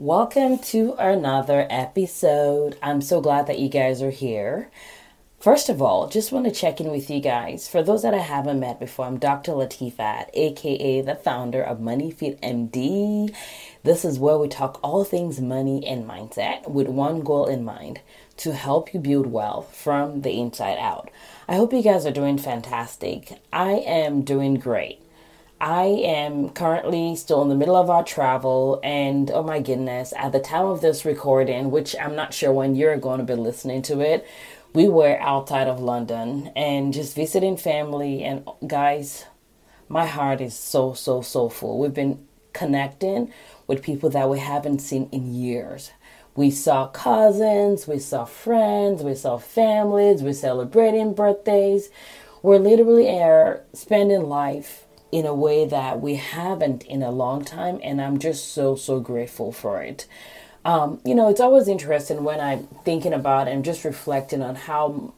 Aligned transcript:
welcome 0.00 0.58
to 0.58 0.94
another 0.94 1.66
episode. 1.68 2.74
I'm 2.82 3.02
so 3.02 3.20
glad 3.20 3.46
that 3.48 3.58
you 3.58 3.68
guys 3.68 4.00
are 4.00 4.10
here. 4.10 4.70
First 5.38 5.68
of 5.68 5.82
all, 5.82 6.08
just 6.08 6.32
want 6.32 6.46
to 6.46 6.50
check 6.50 6.80
in 6.80 6.90
with 6.90 7.10
you 7.10 7.20
guys. 7.20 7.68
For 7.68 7.82
those 7.82 8.00
that 8.02 8.14
I 8.14 8.20
haven't 8.20 8.60
met 8.60 8.80
before, 8.80 9.04
I'm 9.04 9.18
Dr. 9.18 9.52
Latifat, 9.52 10.30
aka 10.32 11.02
the 11.02 11.16
founder 11.16 11.62
of 11.62 11.82
Money 11.82 12.10
Fit 12.10 12.40
MD. 12.40 13.34
This 13.82 14.06
is 14.06 14.18
where 14.18 14.38
we 14.38 14.48
talk 14.48 14.80
all 14.82 15.04
things 15.04 15.38
money 15.38 15.86
and 15.86 16.08
mindset 16.08 16.66
with 16.70 16.88
one 16.88 17.20
goal 17.20 17.44
in 17.44 17.62
mind 17.62 18.00
to 18.38 18.54
help 18.54 18.94
you 18.94 19.00
build 19.00 19.26
wealth 19.26 19.76
from 19.76 20.22
the 20.22 20.40
inside 20.40 20.78
out. 20.78 21.10
I 21.46 21.56
hope 21.56 21.74
you 21.74 21.82
guys 21.82 22.06
are 22.06 22.10
doing 22.10 22.38
fantastic. 22.38 23.38
I 23.52 23.72
am 23.72 24.22
doing 24.22 24.54
great. 24.54 25.02
I 25.60 25.84
am 25.84 26.48
currently 26.50 27.14
still 27.16 27.42
in 27.42 27.50
the 27.50 27.54
middle 27.54 27.76
of 27.76 27.90
our 27.90 28.02
travel, 28.02 28.80
and 28.82 29.30
oh 29.30 29.42
my 29.42 29.60
goodness, 29.60 30.14
at 30.16 30.32
the 30.32 30.40
time 30.40 30.64
of 30.64 30.80
this 30.80 31.04
recording, 31.04 31.70
which 31.70 31.94
I'm 32.00 32.16
not 32.16 32.32
sure 32.32 32.50
when 32.50 32.74
you're 32.74 32.96
going 32.96 33.18
to 33.18 33.24
be 33.26 33.34
listening 33.34 33.82
to 33.82 34.00
it, 34.00 34.26
we 34.72 34.88
were 34.88 35.20
outside 35.20 35.66
of 35.66 35.78
London 35.78 36.50
and 36.56 36.94
just 36.94 37.14
visiting 37.14 37.58
family. 37.58 38.24
And 38.24 38.48
guys, 38.66 39.26
my 39.86 40.06
heart 40.06 40.40
is 40.40 40.54
so, 40.54 40.94
so, 40.94 41.20
so 41.20 41.50
full. 41.50 41.78
We've 41.78 41.92
been 41.92 42.26
connecting 42.54 43.30
with 43.66 43.82
people 43.82 44.08
that 44.10 44.30
we 44.30 44.38
haven't 44.38 44.78
seen 44.78 45.10
in 45.12 45.34
years. 45.34 45.90
We 46.34 46.50
saw 46.50 46.86
cousins, 46.86 47.86
we 47.86 47.98
saw 47.98 48.24
friends, 48.24 49.02
we 49.02 49.14
saw 49.14 49.36
families, 49.36 50.22
we're 50.22 50.32
celebrating 50.32 51.12
birthdays. 51.12 51.90
We're 52.42 52.58
literally 52.58 53.10
are 53.10 53.60
spending 53.74 54.22
life 54.22 54.86
in 55.12 55.26
a 55.26 55.34
way 55.34 55.66
that 55.66 56.00
we 56.00 56.14
haven't 56.16 56.84
in 56.84 57.02
a 57.02 57.10
long 57.10 57.44
time, 57.44 57.80
and 57.82 58.00
I'm 58.00 58.18
just 58.18 58.52
so, 58.52 58.76
so 58.76 59.00
grateful 59.00 59.52
for 59.52 59.82
it. 59.82 60.06
Um, 60.64 61.00
you 61.04 61.14
know, 61.14 61.28
it's 61.28 61.40
always 61.40 61.68
interesting 61.68 62.22
when 62.22 62.40
I'm 62.40 62.66
thinking 62.84 63.12
about 63.12 63.48
and 63.48 63.64
just 63.64 63.84
reflecting 63.84 64.42
on 64.42 64.54
how 64.54 65.14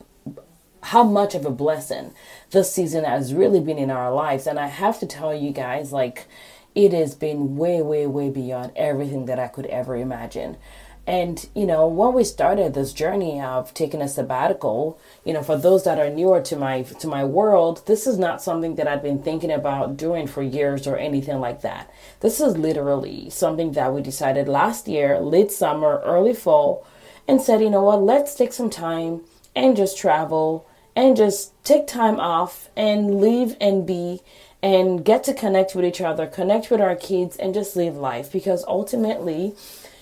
how 0.83 1.05
much 1.05 1.35
of 1.37 1.47
a 1.47 1.51
blessing 1.51 2.13
this 2.51 2.73
season 2.73 3.05
has 3.05 3.33
really 3.33 3.61
been 3.61 3.79
in 3.79 3.91
our 3.91 4.13
lives. 4.13 4.49
And 4.49 4.59
I 4.59 4.67
have 4.67 4.99
to 4.99 5.07
tell 5.07 5.33
you 5.33 5.53
guys, 5.53 5.93
like, 5.93 6.27
it 6.75 6.93
has 6.93 7.15
been 7.15 7.57
way, 7.57 7.81
way, 7.83 8.07
way 8.07 8.31
beyond 8.31 8.73
everything 8.75 9.27
that 9.27 9.39
I 9.39 9.47
could 9.47 9.67
ever 9.67 9.95
imagine. 9.97 10.57
And, 11.05 11.49
you 11.55 11.67
know, 11.67 11.89
when 11.89 12.13
we 12.13 12.23
started 12.23 12.75
this 12.75 12.93
journey 12.93 13.41
of 13.41 13.75
taking 13.75 14.01
a 14.01 14.09
sabbatical, 14.09 15.01
you 15.25 15.33
know, 15.33 15.43
for 15.43 15.57
those 15.57 15.83
that 15.83 15.99
are 15.99 16.09
newer 16.09 16.41
to 16.43 16.57
my 16.57 16.83
to 16.83 17.09
my 17.09 17.25
world, 17.25 17.83
this 17.87 18.07
is 18.07 18.19
not 18.19 18.41
something 18.41 18.77
that 18.77 18.87
I've 18.87 19.03
been 19.03 19.21
thinking 19.21 19.51
about 19.51 19.97
doing 19.97 20.29
for 20.29 20.43
years 20.43 20.87
or 20.87 20.97
anything 20.97 21.41
like 21.41 21.63
that. 21.63 21.93
This 22.21 22.41
is 22.41 22.57
literally 22.57 23.31
something 23.31 23.73
that 23.73 23.93
we 23.93 24.01
decided 24.01 24.47
last 24.47 24.87
year, 24.87 25.19
late 25.19 25.51
summer, 25.51 26.01
early 26.05 26.35
fall, 26.35 26.87
and 27.27 27.41
said, 27.41 27.61
you 27.61 27.71
know 27.71 27.83
what, 27.83 28.03
let's 28.03 28.37
take 28.37 28.53
some 28.53 28.71
time 28.71 29.23
and 29.57 29.77
just 29.77 29.99
travel 29.99 30.67
and 30.95 31.17
just 31.17 31.53
take 31.65 31.87
time 31.89 32.21
off 32.21 32.69
and 32.77 33.21
leave 33.21 33.57
and 33.61 33.87
be 33.87 34.21
and 34.63 35.05
get 35.05 35.25
to 35.25 35.35
connect 35.35 35.75
with 35.75 35.85
each 35.85 36.01
other, 36.01 36.27
connect 36.27 36.71
with 36.71 36.81
our 36.81 36.95
kids 36.95 37.37
and 37.37 37.53
just 37.53 37.75
live 37.75 37.97
life 37.97 38.31
because 38.31 38.65
ultimately 38.69 39.55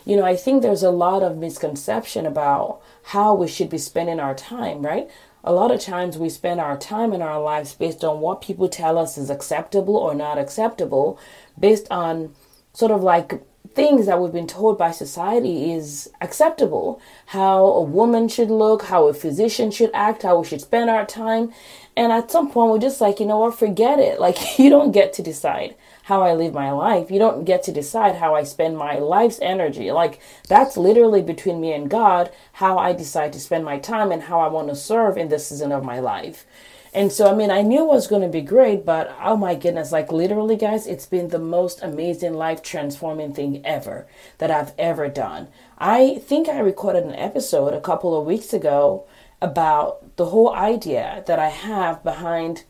you 0.05 0.17
know, 0.17 0.25
I 0.25 0.37
think 0.37 0.63
there's 0.63 0.83
a 0.83 0.91
lot 0.91 1.23
of 1.23 1.37
misconception 1.37 2.27
about 2.27 2.81
how 3.05 3.35
we 3.35 3.49
should 3.49 3.71
be 3.71 3.79
spending 3.79 4.21
our 4.21 4.35
time, 4.35 4.83
right? 4.83 5.11
A 5.43 5.53
lot 5.53 5.71
of 5.71 5.81
times 5.81 6.19
we 6.19 6.29
spend 6.29 6.61
our 6.61 6.77
time 6.77 7.13
in 7.13 7.23
our 7.23 7.41
lives 7.41 7.75
based 7.75 8.05
on 8.05 8.21
what 8.21 8.43
people 8.43 8.69
tell 8.69 8.99
us 8.99 9.17
is 9.17 9.31
acceptable 9.31 9.97
or 9.97 10.15
not 10.15 10.39
acceptable, 10.39 11.19
based 11.59 11.87
on 11.91 12.35
sort 12.73 12.93
of 12.93 13.03
like 13.03 13.43
things 13.75 14.07
that 14.07 14.21
we've 14.21 14.33
been 14.33 14.47
told 14.47 14.77
by 14.77 14.91
society 14.91 15.73
is 15.73 16.11
acceptable. 16.21 17.01
How 17.27 17.65
a 17.65 17.83
woman 17.83 18.29
should 18.29 18.51
look, 18.51 18.83
how 18.83 19.07
a 19.07 19.15
physician 19.15 19.71
should 19.71 19.91
act, 19.95 20.23
how 20.23 20.41
we 20.41 20.47
should 20.47 20.61
spend 20.61 20.91
our 20.91 21.07
time. 21.07 21.53
And 21.97 22.13
at 22.13 22.31
some 22.31 22.51
point, 22.51 22.73
we're 22.73 22.79
just 22.79 23.01
like, 23.01 23.21
you 23.21 23.27
know 23.27 23.39
what, 23.39 23.59
forget 23.59 23.99
it. 23.99 24.21
Like, 24.31 24.59
you 24.59 24.71
don't 24.71 24.93
get 24.93 25.13
to 25.15 25.23
decide 25.23 25.75
how 26.05 26.23
I 26.23 26.35
live 26.35 26.55
my 26.55 26.71
life. 26.71 27.11
You 27.11 27.19
don't 27.19 27.45
get 27.45 27.63
to 27.65 27.73
decide 27.73 28.17
how 28.17 28.35
I 28.35 28.43
spend 28.43 28.77
my 28.77 28.99
life's 28.99 29.39
energy. 29.43 29.91
Like, 29.93 30.21
that's 30.49 30.77
literally 30.77 31.23
between 31.23 31.61
me 31.61 31.73
and 31.73 31.91
God, 31.91 32.31
how 32.55 32.79
I 32.79 32.93
decide 32.93 33.33
to 33.35 33.41
spend 33.41 33.65
my 33.65 33.79
time 33.79 34.11
and 34.11 34.23
how 34.23 34.41
I 34.41 34.49
want 34.49 34.69
to 34.69 34.77
serve 34.77 35.17
in 35.17 35.29
this 35.29 35.49
season 35.49 35.73
of 35.73 35.85
my 35.85 36.01
life. 36.01 36.47
And 36.93 37.13
so, 37.13 37.31
I 37.31 37.37
mean, 37.37 37.53
I 37.53 37.63
knew 37.63 37.83
it 37.83 37.95
was 37.95 38.09
going 38.09 38.23
to 38.23 38.29
be 38.29 38.41
great, 38.41 38.85
but 38.85 39.17
oh 39.23 39.37
my 39.37 39.55
goodness, 39.55 39.93
like 39.93 40.11
literally, 40.11 40.57
guys, 40.57 40.89
it's 40.89 41.07
been 41.07 41.29
the 41.29 41.39
most 41.39 41.83
amazing, 41.83 42.35
life 42.35 42.63
transforming 42.63 43.33
thing 43.33 43.65
ever 43.65 44.09
that 44.39 44.51
I've 44.51 44.73
ever 44.77 45.09
done. 45.09 45.49
I 45.79 46.21
think 46.25 46.49
I 46.49 46.59
recorded 46.59 47.05
an 47.05 47.15
episode 47.15 47.75
a 47.75 47.81
couple 47.81 48.19
of 48.19 48.27
weeks 48.27 48.53
ago 48.53 49.07
about 49.41 50.17
the 50.17 50.27
whole 50.27 50.53
idea 50.53 51.23
that 51.27 51.39
I 51.39 51.49
have 51.49 52.03
behind 52.03 52.65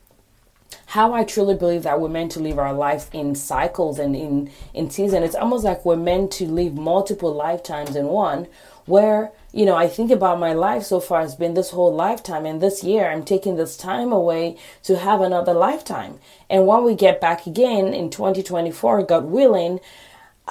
how 0.87 1.13
I 1.13 1.23
truly 1.23 1.55
believe 1.55 1.83
that 1.83 1.99
we're 1.99 2.09
meant 2.09 2.31
to 2.33 2.39
live 2.39 2.59
our 2.59 2.73
life 2.73 3.09
in 3.13 3.35
cycles 3.35 3.99
and 3.99 4.15
in 4.15 4.51
in 4.73 4.89
season. 4.89 5.23
It's 5.23 5.35
almost 5.35 5.63
like 5.63 5.85
we're 5.85 5.95
meant 5.95 6.31
to 6.33 6.45
live 6.45 6.75
multiple 6.75 7.33
lifetimes 7.33 7.95
in 7.95 8.07
one. 8.07 8.47
Where 8.85 9.31
you 9.53 9.65
know 9.65 9.75
I 9.75 9.87
think 9.87 10.11
about 10.11 10.39
my 10.39 10.53
life 10.53 10.83
so 10.83 10.99
far 10.99 11.21
has 11.21 11.35
been 11.35 11.53
this 11.53 11.71
whole 11.71 11.93
lifetime, 11.93 12.45
and 12.45 12.61
this 12.61 12.83
year 12.83 13.09
I'm 13.09 13.23
taking 13.23 13.55
this 13.55 13.77
time 13.77 14.11
away 14.11 14.57
to 14.83 14.97
have 14.97 15.21
another 15.21 15.53
lifetime. 15.53 16.19
And 16.49 16.67
when 16.67 16.83
we 16.83 16.95
get 16.95 17.21
back 17.21 17.47
again 17.47 17.93
in 17.93 18.09
2024, 18.09 19.03
God 19.03 19.25
willing, 19.25 19.79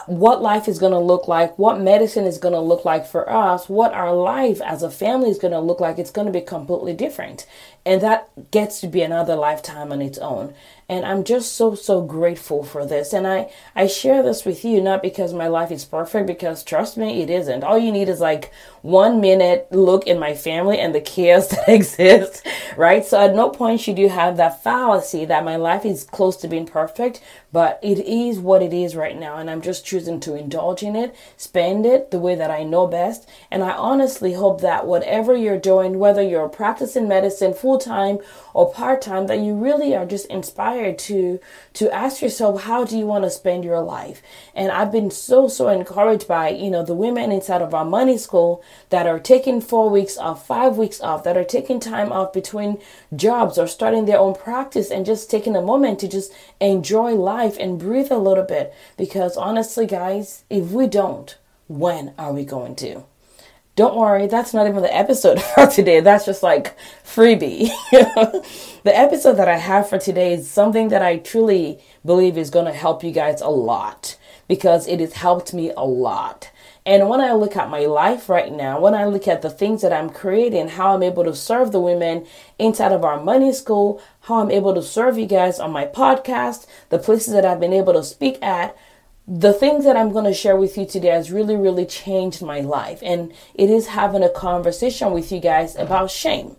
what 0.06 0.42
life 0.42 0.68
is 0.68 0.78
going 0.78 0.92
to 0.92 0.98
look 0.98 1.28
like, 1.28 1.58
what 1.58 1.80
medicine 1.80 2.24
is 2.24 2.38
going 2.38 2.54
to 2.54 2.60
look 2.60 2.84
like 2.84 3.06
for 3.06 3.30
us, 3.30 3.68
what 3.68 3.92
our 3.92 4.14
life 4.14 4.60
as 4.62 4.82
a 4.82 4.90
family 4.90 5.30
is 5.30 5.38
going 5.38 5.52
to 5.52 5.60
look 5.60 5.80
like, 5.80 5.98
it's 5.98 6.10
going 6.10 6.26
to 6.26 6.32
be 6.32 6.40
completely 6.40 6.94
different. 6.94 7.46
And 7.86 8.00
that 8.02 8.50
gets 8.50 8.80
to 8.80 8.86
be 8.86 9.02
another 9.02 9.36
lifetime 9.36 9.90
on 9.90 10.02
its 10.02 10.18
own. 10.18 10.54
And 10.90 11.06
I'm 11.06 11.22
just 11.22 11.52
so, 11.52 11.76
so 11.76 12.02
grateful 12.02 12.64
for 12.64 12.84
this. 12.84 13.12
And 13.12 13.24
I, 13.24 13.48
I 13.76 13.86
share 13.86 14.24
this 14.24 14.44
with 14.44 14.64
you, 14.64 14.80
not 14.80 15.02
because 15.02 15.32
my 15.32 15.46
life 15.46 15.70
is 15.70 15.84
perfect, 15.84 16.26
because 16.26 16.64
trust 16.64 16.96
me, 16.96 17.22
it 17.22 17.30
isn't. 17.30 17.62
All 17.62 17.78
you 17.78 17.92
need 17.92 18.08
is 18.08 18.18
like 18.18 18.52
one 18.82 19.20
minute 19.20 19.68
look 19.70 20.08
in 20.08 20.18
my 20.18 20.34
family 20.34 20.80
and 20.80 20.92
the 20.92 21.00
chaos 21.00 21.46
that 21.50 21.68
exists, 21.68 22.42
right? 22.76 23.04
So 23.04 23.20
at 23.20 23.36
no 23.36 23.50
point 23.50 23.80
should 23.80 23.98
you 23.98 24.08
have 24.08 24.36
that 24.38 24.64
fallacy 24.64 25.24
that 25.26 25.44
my 25.44 25.54
life 25.54 25.84
is 25.84 26.02
close 26.02 26.36
to 26.38 26.48
being 26.48 26.66
perfect, 26.66 27.22
but 27.52 27.78
it 27.82 28.00
is 28.00 28.40
what 28.40 28.60
it 28.60 28.72
is 28.72 28.96
right 28.96 29.18
now. 29.18 29.36
And 29.36 29.48
I'm 29.48 29.62
just 29.62 29.86
choosing 29.86 30.18
to 30.20 30.34
indulge 30.34 30.82
in 30.82 30.96
it, 30.96 31.14
spend 31.36 31.86
it 31.86 32.10
the 32.10 32.18
way 32.18 32.34
that 32.34 32.50
I 32.50 32.64
know 32.64 32.88
best. 32.88 33.28
And 33.48 33.62
I 33.62 33.70
honestly 33.70 34.32
hope 34.32 34.60
that 34.62 34.88
whatever 34.88 35.36
you're 35.36 35.56
doing, 35.56 36.00
whether 36.00 36.22
you're 36.22 36.48
practicing 36.48 37.06
medicine 37.06 37.54
full 37.54 37.69
time 37.78 38.18
or 38.54 38.72
part 38.72 39.02
time, 39.02 39.26
that 39.26 39.40
you 39.40 39.54
really 39.54 39.94
are 39.94 40.06
just 40.06 40.26
inspired 40.26 40.98
to 40.98 41.38
to 41.74 41.90
ask 41.94 42.22
yourself 42.22 42.64
how 42.64 42.84
do 42.84 42.98
you 42.98 43.06
want 43.06 43.24
to 43.24 43.30
spend 43.30 43.64
your 43.64 43.80
life. 43.80 44.22
And 44.54 44.72
I've 44.72 44.92
been 44.92 45.10
so 45.10 45.48
so 45.48 45.68
encouraged 45.68 46.26
by 46.26 46.50
you 46.50 46.70
know 46.70 46.84
the 46.84 46.94
women 46.94 47.32
inside 47.32 47.62
of 47.62 47.74
our 47.74 47.84
money 47.84 48.18
school 48.18 48.62
that 48.90 49.06
are 49.06 49.18
taking 49.18 49.60
four 49.60 49.90
weeks 49.90 50.16
off, 50.18 50.46
five 50.46 50.76
weeks 50.76 51.00
off, 51.00 51.24
that 51.24 51.36
are 51.36 51.44
taking 51.44 51.80
time 51.80 52.12
off 52.12 52.32
between 52.32 52.78
jobs 53.14 53.58
or 53.58 53.66
starting 53.66 54.06
their 54.06 54.18
own 54.18 54.34
practice 54.34 54.90
and 54.90 55.06
just 55.06 55.30
taking 55.30 55.56
a 55.56 55.62
moment 55.62 55.98
to 56.00 56.08
just 56.08 56.32
enjoy 56.60 57.14
life 57.14 57.56
and 57.58 57.78
breathe 57.78 58.10
a 58.10 58.18
little 58.18 58.44
bit. 58.44 58.74
Because 58.96 59.36
honestly, 59.36 59.86
guys, 59.86 60.44
if 60.50 60.70
we 60.70 60.86
don't, 60.86 61.36
when 61.68 62.12
are 62.18 62.32
we 62.32 62.44
going 62.44 62.74
to? 62.76 63.04
Don't 63.80 63.96
worry, 63.96 64.26
that's 64.26 64.52
not 64.52 64.66
even 64.66 64.82
the 64.82 64.94
episode 64.94 65.40
for 65.54 65.66
today. 65.66 66.00
That's 66.00 66.26
just 66.26 66.42
like 66.42 66.76
freebie. 67.02 67.70
the 68.82 68.92
episode 68.94 69.38
that 69.38 69.48
I 69.48 69.56
have 69.56 69.88
for 69.88 69.96
today 69.96 70.34
is 70.34 70.50
something 70.50 70.88
that 70.88 71.00
I 71.00 71.16
truly 71.16 71.78
believe 72.04 72.36
is 72.36 72.50
going 72.50 72.66
to 72.66 72.74
help 72.74 73.02
you 73.02 73.10
guys 73.10 73.40
a 73.40 73.48
lot 73.48 74.18
because 74.48 74.86
it 74.86 75.00
has 75.00 75.14
helped 75.14 75.54
me 75.54 75.72
a 75.74 75.86
lot. 75.86 76.50
And 76.84 77.08
when 77.08 77.22
I 77.22 77.32
look 77.32 77.56
at 77.56 77.70
my 77.70 77.86
life 77.86 78.28
right 78.28 78.52
now, 78.52 78.78
when 78.78 78.94
I 78.94 79.06
look 79.06 79.26
at 79.26 79.40
the 79.40 79.48
things 79.48 79.80
that 79.80 79.94
I'm 79.94 80.10
creating, 80.10 80.68
how 80.68 80.94
I'm 80.94 81.02
able 81.02 81.24
to 81.24 81.34
serve 81.34 81.72
the 81.72 81.80
women 81.80 82.26
inside 82.58 82.92
of 82.92 83.02
our 83.02 83.18
money 83.22 83.50
school, 83.50 84.02
how 84.20 84.40
I'm 84.40 84.50
able 84.50 84.74
to 84.74 84.82
serve 84.82 85.16
you 85.16 85.24
guys 85.24 85.58
on 85.58 85.72
my 85.72 85.86
podcast, 85.86 86.66
the 86.90 86.98
places 86.98 87.32
that 87.32 87.46
I've 87.46 87.60
been 87.60 87.72
able 87.72 87.94
to 87.94 88.04
speak 88.04 88.36
at, 88.42 88.76
the 89.32 89.52
things 89.52 89.84
that 89.84 89.96
I'm 89.96 90.10
going 90.10 90.24
to 90.24 90.34
share 90.34 90.56
with 90.56 90.76
you 90.76 90.84
today 90.84 91.10
has 91.10 91.30
really, 91.30 91.54
really 91.54 91.86
changed 91.86 92.42
my 92.42 92.60
life. 92.62 92.98
And 93.00 93.32
it 93.54 93.70
is 93.70 93.86
having 93.86 94.24
a 94.24 94.28
conversation 94.28 95.12
with 95.12 95.30
you 95.30 95.38
guys 95.38 95.76
about 95.76 96.10
shame. 96.10 96.56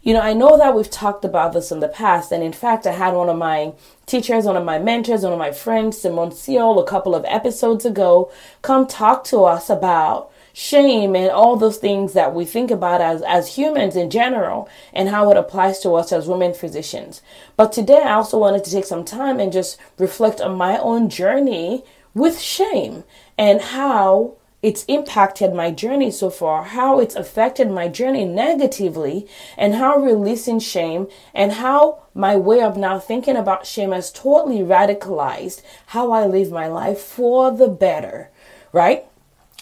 You 0.00 0.14
know, 0.14 0.20
I 0.20 0.32
know 0.32 0.56
that 0.56 0.76
we've 0.76 0.90
talked 0.90 1.24
about 1.24 1.54
this 1.54 1.72
in 1.72 1.80
the 1.80 1.88
past, 1.88 2.30
and 2.30 2.44
in 2.44 2.52
fact, 2.52 2.86
I 2.86 2.92
had 2.92 3.14
one 3.14 3.28
of 3.28 3.38
my 3.38 3.72
teachers, 4.06 4.44
one 4.44 4.56
of 4.56 4.64
my 4.64 4.78
mentors, 4.78 5.22
one 5.22 5.32
of 5.32 5.38
my 5.40 5.50
friends, 5.50 6.00
Simone 6.00 6.30
Seol, 6.30 6.80
a 6.80 6.86
couple 6.86 7.16
of 7.16 7.24
episodes 7.26 7.84
ago, 7.84 8.30
come 8.62 8.86
talk 8.86 9.24
to 9.24 9.44
us 9.44 9.68
about 9.68 10.30
shame 10.52 11.16
and 11.16 11.30
all 11.30 11.56
those 11.56 11.78
things 11.78 12.12
that 12.12 12.32
we 12.32 12.44
think 12.44 12.70
about 12.70 13.00
as, 13.00 13.22
as 13.22 13.56
humans 13.56 13.96
in 13.96 14.08
general 14.08 14.68
and 14.92 15.08
how 15.08 15.30
it 15.32 15.36
applies 15.36 15.80
to 15.80 15.90
us 15.94 16.12
as 16.12 16.28
women 16.28 16.54
physicians. 16.54 17.20
But 17.56 17.72
today 17.72 18.02
I 18.04 18.12
also 18.12 18.38
wanted 18.38 18.62
to 18.64 18.70
take 18.70 18.84
some 18.84 19.04
time 19.04 19.40
and 19.40 19.52
just 19.52 19.78
reflect 19.98 20.40
on 20.40 20.56
my 20.56 20.78
own 20.78 21.08
journey 21.08 21.82
with 22.14 22.40
shame 22.40 23.04
and 23.36 23.60
how 23.60 24.36
it's 24.62 24.86
impacted 24.86 25.52
my 25.52 25.70
journey 25.70 26.10
so 26.10 26.30
far, 26.30 26.62
how 26.64 26.98
it's 26.98 27.14
affected 27.14 27.70
my 27.70 27.86
journey 27.86 28.24
negatively, 28.24 29.26
and 29.58 29.74
how 29.74 29.98
releasing 29.98 30.58
shame 30.58 31.06
and 31.34 31.52
how 31.52 32.02
my 32.14 32.34
way 32.34 32.62
of 32.62 32.74
now 32.76 32.98
thinking 32.98 33.36
about 33.36 33.66
shame 33.66 33.92
has 33.92 34.10
totally 34.10 34.60
radicalized 34.60 35.60
how 35.88 36.12
I 36.12 36.24
live 36.24 36.50
my 36.50 36.66
life 36.66 36.98
for 36.98 37.50
the 37.50 37.68
better, 37.68 38.30
right? 38.72 39.04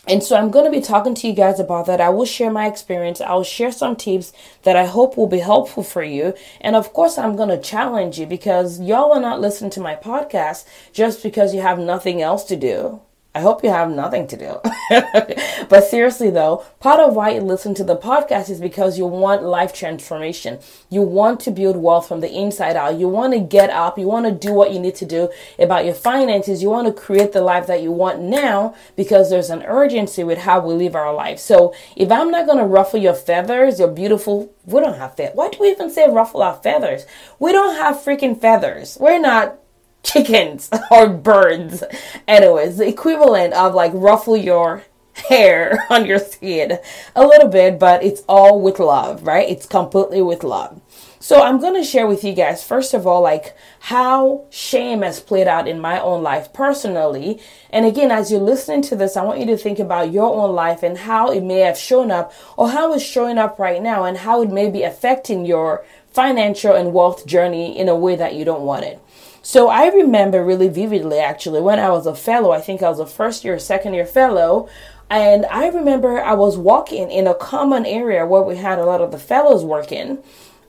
And 0.08 0.20
so 0.20 0.36
I'm 0.36 0.50
going 0.50 0.64
to 0.64 0.70
be 0.70 0.80
talking 0.80 1.14
to 1.14 1.28
you 1.28 1.32
guys 1.32 1.60
about 1.60 1.86
that. 1.86 2.00
I 2.00 2.08
will 2.08 2.24
share 2.24 2.50
my 2.50 2.66
experience. 2.66 3.20
I'll 3.20 3.44
share 3.44 3.70
some 3.70 3.94
tips 3.94 4.32
that 4.64 4.74
I 4.74 4.84
hope 4.84 5.16
will 5.16 5.28
be 5.28 5.38
helpful 5.38 5.84
for 5.84 6.02
you. 6.02 6.34
And 6.60 6.74
of 6.74 6.92
course, 6.92 7.18
I'm 7.18 7.36
going 7.36 7.50
to 7.50 7.60
challenge 7.60 8.18
you 8.18 8.26
because 8.26 8.80
y'all 8.80 9.12
are 9.12 9.20
not 9.20 9.40
listening 9.40 9.70
to 9.72 9.80
my 9.80 9.94
podcast 9.94 10.66
just 10.92 11.22
because 11.22 11.54
you 11.54 11.60
have 11.60 11.78
nothing 11.78 12.20
else 12.20 12.42
to 12.44 12.56
do. 12.56 13.00
I 13.34 13.40
hope 13.40 13.64
you 13.64 13.70
have 13.70 13.90
nothing 13.90 14.26
to 14.26 14.36
do. 14.36 14.60
but 15.70 15.84
seriously, 15.84 16.28
though, 16.28 16.66
part 16.80 17.00
of 17.00 17.16
why 17.16 17.30
you 17.30 17.40
listen 17.40 17.72
to 17.76 17.84
the 17.84 17.96
podcast 17.96 18.50
is 18.50 18.60
because 18.60 18.98
you 18.98 19.06
want 19.06 19.42
life 19.42 19.72
transformation. 19.72 20.58
You 20.90 21.00
want 21.00 21.40
to 21.40 21.50
build 21.50 21.76
wealth 21.76 22.06
from 22.06 22.20
the 22.20 22.30
inside 22.30 22.76
out. 22.76 22.98
You 22.98 23.08
want 23.08 23.32
to 23.32 23.40
get 23.40 23.70
up. 23.70 23.98
You 23.98 24.06
want 24.06 24.26
to 24.26 24.32
do 24.32 24.52
what 24.52 24.70
you 24.72 24.78
need 24.78 24.96
to 24.96 25.06
do 25.06 25.30
about 25.58 25.86
your 25.86 25.94
finances. 25.94 26.62
You 26.62 26.68
want 26.68 26.94
to 26.94 27.02
create 27.02 27.32
the 27.32 27.40
life 27.40 27.66
that 27.68 27.82
you 27.82 27.90
want 27.90 28.20
now 28.20 28.74
because 28.96 29.30
there's 29.30 29.48
an 29.48 29.62
urgency 29.62 30.24
with 30.24 30.38
how 30.38 30.60
we 30.60 30.74
live 30.74 30.94
our 30.94 31.14
life. 31.14 31.38
So 31.38 31.74
if 31.96 32.12
I'm 32.12 32.30
not 32.30 32.44
going 32.44 32.58
to 32.58 32.64
ruffle 32.64 33.00
your 33.00 33.14
feathers, 33.14 33.78
your 33.78 33.88
beautiful, 33.88 34.52
we 34.66 34.80
don't 34.80 34.98
have 34.98 35.16
feathers. 35.16 35.36
Why 35.36 35.48
do 35.48 35.56
we 35.58 35.70
even 35.70 35.90
say 35.90 36.06
ruffle 36.06 36.42
our 36.42 36.56
feathers? 36.56 37.06
We 37.38 37.52
don't 37.52 37.76
have 37.76 37.96
freaking 37.96 38.38
feathers. 38.38 38.98
We're 39.00 39.20
not 39.20 39.58
chickens 40.02 40.70
or 40.90 41.08
birds. 41.08 41.82
Anyways, 42.26 42.78
the 42.78 42.88
equivalent 42.88 43.54
of 43.54 43.74
like 43.74 43.92
ruffle 43.94 44.36
your 44.36 44.84
hair 45.28 45.84
on 45.90 46.06
your 46.06 46.18
skin 46.18 46.78
a 47.14 47.26
little 47.26 47.48
bit, 47.48 47.78
but 47.78 48.02
it's 48.02 48.22
all 48.28 48.60
with 48.60 48.78
love, 48.78 49.22
right? 49.24 49.48
It's 49.48 49.66
completely 49.66 50.22
with 50.22 50.44
love. 50.44 50.80
So 51.20 51.40
I'm 51.40 51.60
going 51.60 51.80
to 51.80 51.88
share 51.88 52.08
with 52.08 52.24
you 52.24 52.32
guys, 52.32 52.66
first 52.66 52.94
of 52.94 53.06
all, 53.06 53.22
like 53.22 53.56
how 53.78 54.46
shame 54.50 55.02
has 55.02 55.20
played 55.20 55.46
out 55.46 55.68
in 55.68 55.78
my 55.78 56.00
own 56.00 56.24
life 56.24 56.52
personally. 56.52 57.40
And 57.70 57.86
again, 57.86 58.10
as 58.10 58.32
you're 58.32 58.40
listening 58.40 58.82
to 58.82 58.96
this, 58.96 59.16
I 59.16 59.22
want 59.22 59.38
you 59.38 59.46
to 59.46 59.56
think 59.56 59.78
about 59.78 60.10
your 60.10 60.34
own 60.34 60.52
life 60.52 60.82
and 60.82 60.98
how 60.98 61.30
it 61.30 61.44
may 61.44 61.60
have 61.60 61.78
shown 61.78 62.10
up 62.10 62.32
or 62.56 62.70
how 62.70 62.92
it's 62.92 63.04
showing 63.04 63.38
up 63.38 63.60
right 63.60 63.80
now 63.80 64.02
and 64.02 64.18
how 64.18 64.42
it 64.42 64.50
may 64.50 64.68
be 64.68 64.82
affecting 64.82 65.46
your 65.46 65.84
financial 66.08 66.74
and 66.74 66.92
wealth 66.92 67.24
journey 67.24 67.78
in 67.78 67.88
a 67.88 67.94
way 67.94 68.16
that 68.16 68.34
you 68.34 68.44
don't 68.44 68.62
want 68.62 68.84
it. 68.84 69.00
So 69.44 69.68
I 69.68 69.88
remember 69.88 70.44
really 70.44 70.68
vividly 70.68 71.18
actually 71.18 71.60
when 71.60 71.80
I 71.80 71.90
was 71.90 72.06
a 72.06 72.14
fellow, 72.14 72.52
I 72.52 72.60
think 72.60 72.80
I 72.80 72.88
was 72.88 73.00
a 73.00 73.06
first 73.06 73.44
year, 73.44 73.58
second 73.58 73.94
year 73.94 74.06
fellow. 74.06 74.68
And 75.10 75.44
I 75.46 75.68
remember 75.68 76.22
I 76.22 76.34
was 76.34 76.56
walking 76.56 77.10
in 77.10 77.26
a 77.26 77.34
common 77.34 77.84
area 77.84 78.24
where 78.24 78.40
we 78.40 78.56
had 78.56 78.78
a 78.78 78.86
lot 78.86 79.00
of 79.00 79.10
the 79.10 79.18
fellows 79.18 79.64
working. 79.64 80.22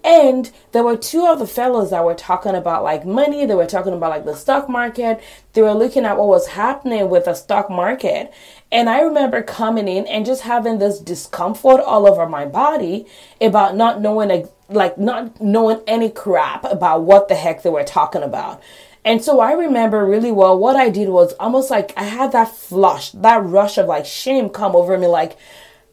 And 0.04 0.52
there 0.74 0.84
were 0.84 0.98
two 0.98 1.26
of 1.26 1.40
the 1.40 1.48
fellows 1.48 1.92
that 1.92 2.04
were 2.04 2.16
talking 2.16 2.56
about 2.56 2.84
like 2.84 3.06
money. 3.06 3.46
They 3.46 3.56
were 3.56 3.68
talking 3.68 3.94
about 3.94 4.10
like 4.10 4.26
the 4.26 4.36
stock 4.36 4.68
market. 4.68 5.24
They 5.54 5.62
were 5.62 5.74
looking 5.74 6.04
at 6.04 6.18
what 6.18 6.28
was 6.28 6.48
happening 6.48 7.10
with 7.10 7.26
the 7.26 7.36
stock 7.36 7.70
market. 7.70 8.34
And 8.70 8.90
I 8.90 9.02
remember 9.02 9.42
coming 9.44 9.88
in 9.88 10.06
and 10.08 10.26
just 10.26 10.42
having 10.42 10.80
this 10.80 11.00
discomfort 11.00 11.80
all 11.80 12.06
over 12.06 12.28
my 12.28 12.46
body 12.46 13.06
about 13.40 13.78
not 13.78 14.02
knowing 14.02 14.30
like 14.70 14.98
not 14.98 15.42
knowing 15.42 15.82
any 15.88 16.10
crap 16.10 16.64
about 16.64 17.04
what 17.04 17.28
the 17.28 17.36
heck 17.36 17.64
they 17.64 17.70
were 17.70 17.84
talking 17.84 18.24
about. 18.24 18.62
And 19.06 19.22
so 19.22 19.40
I 19.42 19.52
remember 19.52 20.06
really 20.06 20.32
well 20.32 20.58
what 20.58 20.76
I 20.76 20.90
did 20.90 21.10
was 21.10 21.34
almost 21.34 21.70
like 21.70 21.94
I 21.98 22.04
had 22.04 22.32
that 22.32 22.56
flush, 22.56 23.12
that 23.12 23.44
rush 23.44 23.78
of 23.78 23.88
like 23.88 24.06
shame 24.06 24.50
come 24.50 24.76
over 24.76 24.98
me 24.98 25.08
like 25.08 25.38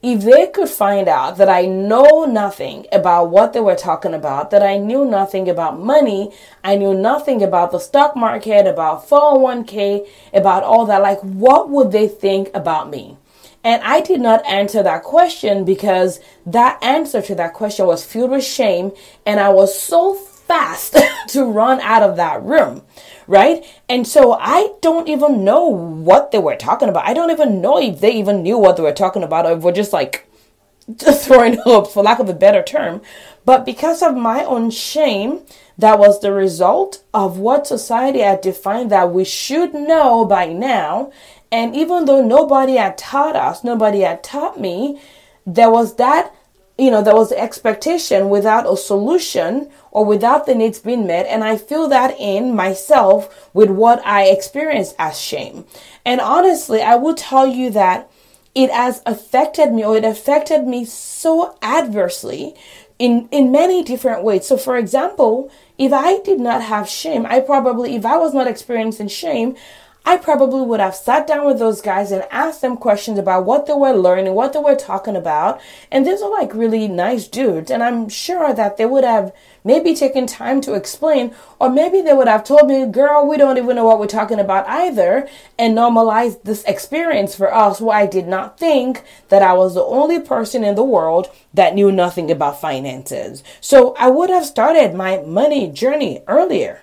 if 0.03 0.23
they 0.23 0.47
could 0.47 0.69
find 0.69 1.09
out 1.09 1.37
that 1.37 1.51
I 1.51 1.67
know 1.67 2.25
nothing 2.25 2.87
about 2.91 3.27
what 3.31 3.53
they 3.53 3.61
were 3.61 3.77
talking 3.77 4.15
about, 4.15 4.51
that 4.51 4.63
I 4.63 4.79
knew 4.79 5.05
nothing 5.05 5.47
about 5.49 5.79
money, 5.79 6.33
I 6.65 6.77
knew 6.77 6.95
nothing 6.95 7.43
about 7.43 7.71
the 7.71 7.79
stock 7.79 8.17
market, 8.17 8.67
about 8.67 9.07
401k, 9.07 10.09
about 10.33 10.63
all 10.63 10.87
that, 10.87 11.03
like 11.03 11.21
what 11.21 11.69
would 11.69 11.93
they 11.93 12.09
think 12.09 12.51
about 12.55 12.89
me? 12.89 13.19
And 13.63 13.83
I 13.83 14.01
did 14.01 14.21
not 14.21 14.45
answer 14.47 14.83
that 14.83 15.03
question 15.03 15.65
because 15.65 16.21
that 16.47 16.83
answer 16.83 17.21
to 17.23 17.35
that 17.35 17.53
question 17.53 17.87
was 17.87 18.05
filled 18.05 18.31
with 18.31 18.45
shame. 18.45 18.93
And 19.27 19.39
I 19.39 19.51
was 19.51 19.79
so 19.79 20.15
fast 20.15 20.97
to 21.29 21.45
run 21.45 21.81
out 21.81 22.03
of 22.03 22.17
that 22.17 22.43
room. 22.43 22.83
Right. 23.27 23.65
And 23.89 24.07
so 24.07 24.33
I 24.33 24.73
don't 24.81 25.09
even 25.09 25.45
know 25.45 25.67
what 25.67 26.33
they 26.33 26.39
were 26.39 26.57
talking 26.57 26.89
about. 26.89 27.07
I 27.07 27.15
don't 27.15 27.31
even 27.31 27.61
know 27.61 27.79
if 27.79 28.01
they 28.01 28.13
even 28.13 28.43
knew 28.43 28.59
what 28.59 28.77
they 28.77 28.83
were 28.83 28.93
talking 28.93 29.23
about 29.23 29.47
or 29.47 29.53
if 29.53 29.63
we're 29.63 29.73
just 29.73 29.93
like 29.93 30.27
throwing 30.99 31.59
hopes 31.65 31.93
for 31.93 32.03
lack 32.03 32.19
of 32.19 32.29
a 32.29 32.35
better 32.35 32.63
term. 32.63 33.03
But 33.45 33.65
because 33.65 34.03
of 34.03 34.17
my 34.17 34.45
own 34.45 34.71
shame, 34.71 35.43
that 35.79 35.99
was 35.99 36.21
the 36.21 36.33
result 36.33 37.03
of 37.15 37.39
what 37.39 37.67
society 37.67 38.19
had 38.19 38.41
defined 38.41 38.91
that 38.91 39.13
we 39.13 39.25
should 39.25 39.73
know 39.73 40.25
by 40.25 40.47
now 40.47 41.11
and 41.53 41.75
even 41.75 42.05
though 42.05 42.23
nobody 42.23 42.77
had 42.77 42.97
taught 42.97 43.37
us, 43.37 43.65
nobody 43.65 44.01
had 44.01 44.23
taught 44.23 44.61
me, 44.61 45.01
there 45.47 45.71
was 45.71 45.97
that, 45.97 46.35
you 46.79 46.91
know, 46.91 47.03
there 47.03 47.15
was 47.15 47.31
the 47.31 47.39
expectation 47.39 48.29
without 48.29 48.71
a 48.71 48.77
solution 48.77 49.71
or 49.91 50.05
without 50.05 50.47
the 50.47 50.55
needs 50.55 50.79
being 50.79 51.07
met. 51.07 51.27
And 51.27 51.43
I 51.43 51.57
feel 51.57 51.89
that 51.89 52.15
in 52.19 52.55
myself 52.55 53.51
with 53.53 53.69
what 53.71 54.05
I 54.07 54.27
experienced 54.27 54.95
as 54.99 55.21
shame. 55.21 55.65
And 56.05 56.21
honestly, 56.21 56.83
I 56.83 56.95
will 56.95 57.15
tell 57.15 57.47
you 57.47 57.71
that 57.71 58.11
it 58.55 58.71
has 58.71 59.03
affected 59.05 59.73
me 59.73 59.85
or 59.85 59.97
it 59.97 60.05
affected 60.05 60.67
me 60.67 60.85
so 60.85 61.57
adversely 61.63 62.55
in, 62.99 63.29
in 63.33 63.51
many 63.51 63.83
different 63.83 64.23
ways. 64.23 64.47
So 64.47 64.57
for 64.57 64.77
example, 64.77 65.51
if 65.79 65.93
I 65.93 66.21
did 66.21 66.39
not 66.39 66.63
have 66.63 66.89
shame, 66.89 67.27
I 67.27 67.41
probably, 67.41 67.97
if 67.97 68.05
I 68.05 68.17
was 68.19 68.35
not 68.35 68.47
experiencing 68.47 69.09
shame, 69.09 69.57
I 70.05 70.17
probably 70.17 70.63
would 70.63 70.81
have 70.81 70.95
sat 70.95 71.27
down 71.27 71.47
with 71.47 71.59
those 71.59 71.81
guys 71.83 72.11
and 72.11 72.27
asked 72.31 72.63
them 72.63 72.77
questions 72.77 73.19
about 73.19 73.45
what 73.45 73.67
they 73.67 73.75
were 73.75 73.93
learning, 73.93 74.35
what 74.35 74.53
they 74.53 74.59
were 74.59 74.75
talking 74.75 75.15
about. 75.15 75.61
And 75.91 76.07
these 76.07 76.23
are 76.23 76.31
like 76.31 76.55
really 76.55 76.89
nice 76.89 77.29
dudes. 77.29 77.71
And 77.71 77.83
I'm 77.83 78.09
sure 78.09 78.55
that 78.55 78.77
they 78.77 78.87
would 78.87 79.05
have 79.05 79.33
maybe 79.63 79.95
taken 79.95 80.27
time 80.27 80.63
to 80.63 80.75
explain, 80.75 81.35
or 81.59 81.69
maybe 81.69 82.01
they 82.01 82.15
would 82.15 82.29
have 82.29 82.45
told 82.45 82.67
me, 82.67 82.87
girl, 82.87 83.27
we 83.29 83.37
don't 83.37 83.59
even 83.59 83.77
know 83.77 83.85
what 83.85 84.01
we're 84.01 84.07
talking 84.07 84.41
about 84.41 84.67
either, 84.67 85.29
and 85.59 85.75
normalized 85.75 86.45
this 86.45 86.65
experience 86.65 87.35
for 87.35 87.55
us 87.55 87.81
where 87.81 87.97
I 87.97 88.07
did 88.07 88.27
not 88.27 88.59
think 88.59 89.05
that 89.29 89.43
I 89.43 89.53
was 89.53 89.75
the 89.75 89.85
only 89.85 90.19
person 90.19 90.65
in 90.65 90.77
the 90.77 90.83
world 90.83 91.29
that 91.53 91.75
knew 91.75 91.93
nothing 91.93 92.31
about 92.31 92.61
finances. 92.61 93.45
So 93.61 93.95
I 93.99 94.09
would 94.09 94.31
have 94.31 94.47
started 94.47 94.95
my 94.95 95.19
money 95.19 95.69
journey 95.69 96.23
earlier, 96.27 96.81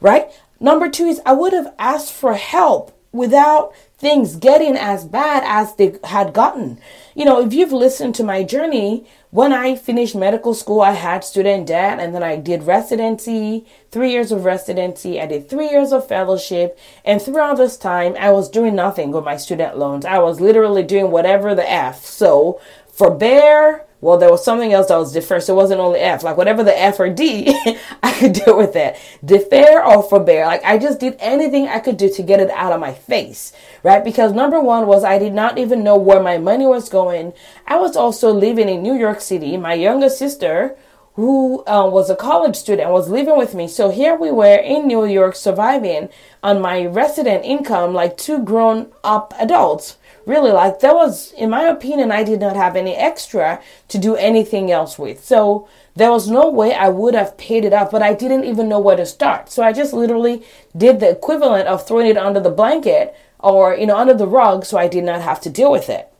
right? 0.00 0.30
Number 0.58 0.88
two 0.88 1.06
is 1.06 1.20
I 1.26 1.32
would 1.32 1.52
have 1.52 1.74
asked 1.78 2.12
for 2.12 2.34
help 2.34 2.92
without 3.12 3.72
things 3.98 4.36
getting 4.36 4.76
as 4.76 5.04
bad 5.04 5.42
as 5.46 5.74
they 5.76 5.98
had 6.04 6.34
gotten. 6.34 6.78
You 7.14 7.24
know, 7.24 7.40
if 7.40 7.54
you've 7.54 7.72
listened 7.72 8.14
to 8.16 8.24
my 8.24 8.42
journey, 8.42 9.06
when 9.30 9.52
I 9.52 9.74
finished 9.74 10.14
medical 10.14 10.54
school, 10.54 10.82
I 10.82 10.92
had 10.92 11.24
student 11.24 11.66
debt 11.66 11.98
and 11.98 12.14
then 12.14 12.22
I 12.22 12.36
did 12.36 12.64
residency, 12.64 13.66
three 13.90 14.10
years 14.12 14.32
of 14.32 14.44
residency. 14.44 15.20
I 15.20 15.26
did 15.26 15.48
three 15.48 15.70
years 15.70 15.92
of 15.92 16.06
fellowship. 16.06 16.78
And 17.04 17.20
throughout 17.20 17.56
this 17.56 17.76
time, 17.76 18.16
I 18.18 18.30
was 18.32 18.50
doing 18.50 18.74
nothing 18.74 19.12
with 19.12 19.24
my 19.24 19.36
student 19.36 19.78
loans. 19.78 20.04
I 20.04 20.18
was 20.18 20.40
literally 20.40 20.82
doing 20.82 21.10
whatever 21.10 21.54
the 21.54 21.70
F. 21.70 22.04
So 22.04 22.60
forbear, 22.86 23.86
well, 24.06 24.18
there 24.18 24.30
was 24.30 24.44
something 24.44 24.72
else 24.72 24.86
that 24.86 24.98
was 24.98 25.12
deferred. 25.12 25.42
So 25.42 25.52
it 25.52 25.56
wasn't 25.56 25.80
only 25.80 25.98
F. 25.98 26.22
Like 26.22 26.36
whatever 26.36 26.62
the 26.62 26.78
F 26.80 27.00
or 27.00 27.08
D, 27.08 27.48
I 28.04 28.12
could 28.12 28.34
deal 28.34 28.56
with 28.56 28.72
that. 28.74 28.96
Defer 29.24 29.82
or 29.82 30.00
forbear. 30.04 30.46
Like 30.46 30.62
I 30.64 30.78
just 30.78 31.00
did 31.00 31.16
anything 31.18 31.66
I 31.66 31.80
could 31.80 31.96
do 31.96 32.08
to 32.10 32.22
get 32.22 32.38
it 32.38 32.50
out 32.50 32.72
of 32.72 32.78
my 32.78 32.94
face. 32.94 33.52
Right? 33.82 34.04
Because 34.04 34.32
number 34.32 34.60
one 34.60 34.86
was 34.86 35.02
I 35.02 35.18
did 35.18 35.34
not 35.34 35.58
even 35.58 35.82
know 35.82 35.96
where 35.96 36.22
my 36.22 36.38
money 36.38 36.66
was 36.66 36.88
going. 36.88 37.32
I 37.66 37.76
was 37.78 37.96
also 37.96 38.32
living 38.32 38.68
in 38.68 38.80
New 38.80 38.94
York 38.94 39.20
City. 39.20 39.56
My 39.56 39.74
younger 39.74 40.08
sister 40.08 40.76
who 41.14 41.64
uh, 41.66 41.88
was 41.90 42.08
a 42.08 42.14
college 42.14 42.54
student 42.54 42.90
was 42.90 43.08
living 43.08 43.36
with 43.36 43.54
me. 43.54 43.66
So 43.66 43.90
here 43.90 44.14
we 44.14 44.30
were 44.30 44.56
in 44.56 44.86
New 44.86 45.06
York 45.06 45.34
surviving 45.34 46.10
on 46.42 46.60
my 46.60 46.84
resident 46.84 47.44
income, 47.44 47.94
like 47.94 48.16
two 48.16 48.44
grown 48.44 48.92
up 49.02 49.34
adults. 49.40 49.96
Really, 50.26 50.50
like 50.50 50.80
that 50.80 50.94
was, 50.94 51.32
in 51.32 51.50
my 51.50 51.62
opinion, 51.62 52.10
I 52.10 52.24
did 52.24 52.40
not 52.40 52.56
have 52.56 52.74
any 52.74 52.94
extra 52.94 53.62
to 53.88 53.96
do 53.96 54.16
anything 54.16 54.72
else 54.72 54.98
with. 54.98 55.24
So 55.24 55.68
there 55.94 56.10
was 56.10 56.28
no 56.28 56.50
way 56.50 56.74
I 56.74 56.88
would 56.88 57.14
have 57.14 57.38
paid 57.38 57.64
it 57.64 57.72
off, 57.72 57.92
but 57.92 58.02
I 58.02 58.12
didn't 58.12 58.44
even 58.44 58.68
know 58.68 58.80
where 58.80 58.96
to 58.96 59.06
start. 59.06 59.50
So 59.50 59.62
I 59.62 59.72
just 59.72 59.92
literally 59.92 60.42
did 60.76 60.98
the 60.98 61.10
equivalent 61.10 61.68
of 61.68 61.86
throwing 61.86 62.08
it 62.08 62.18
under 62.18 62.40
the 62.40 62.50
blanket 62.50 63.14
or, 63.38 63.76
you 63.76 63.86
know, 63.86 63.96
under 63.96 64.14
the 64.14 64.26
rug 64.26 64.64
so 64.64 64.76
I 64.76 64.88
did 64.88 65.04
not 65.04 65.22
have 65.22 65.40
to 65.42 65.50
deal 65.50 65.70
with 65.70 65.88
it 65.88 66.12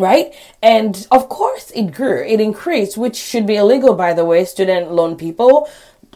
right? 0.00 0.34
And 0.62 1.06
of 1.10 1.28
course 1.28 1.70
it 1.72 1.92
grew, 1.92 2.24
it 2.24 2.40
increased, 2.40 2.96
which 2.96 3.16
should 3.16 3.46
be 3.46 3.56
illegal, 3.56 3.94
by 3.94 4.14
the 4.14 4.24
way, 4.24 4.44
student 4.46 4.90
loan 4.90 5.16
people. 5.16 5.68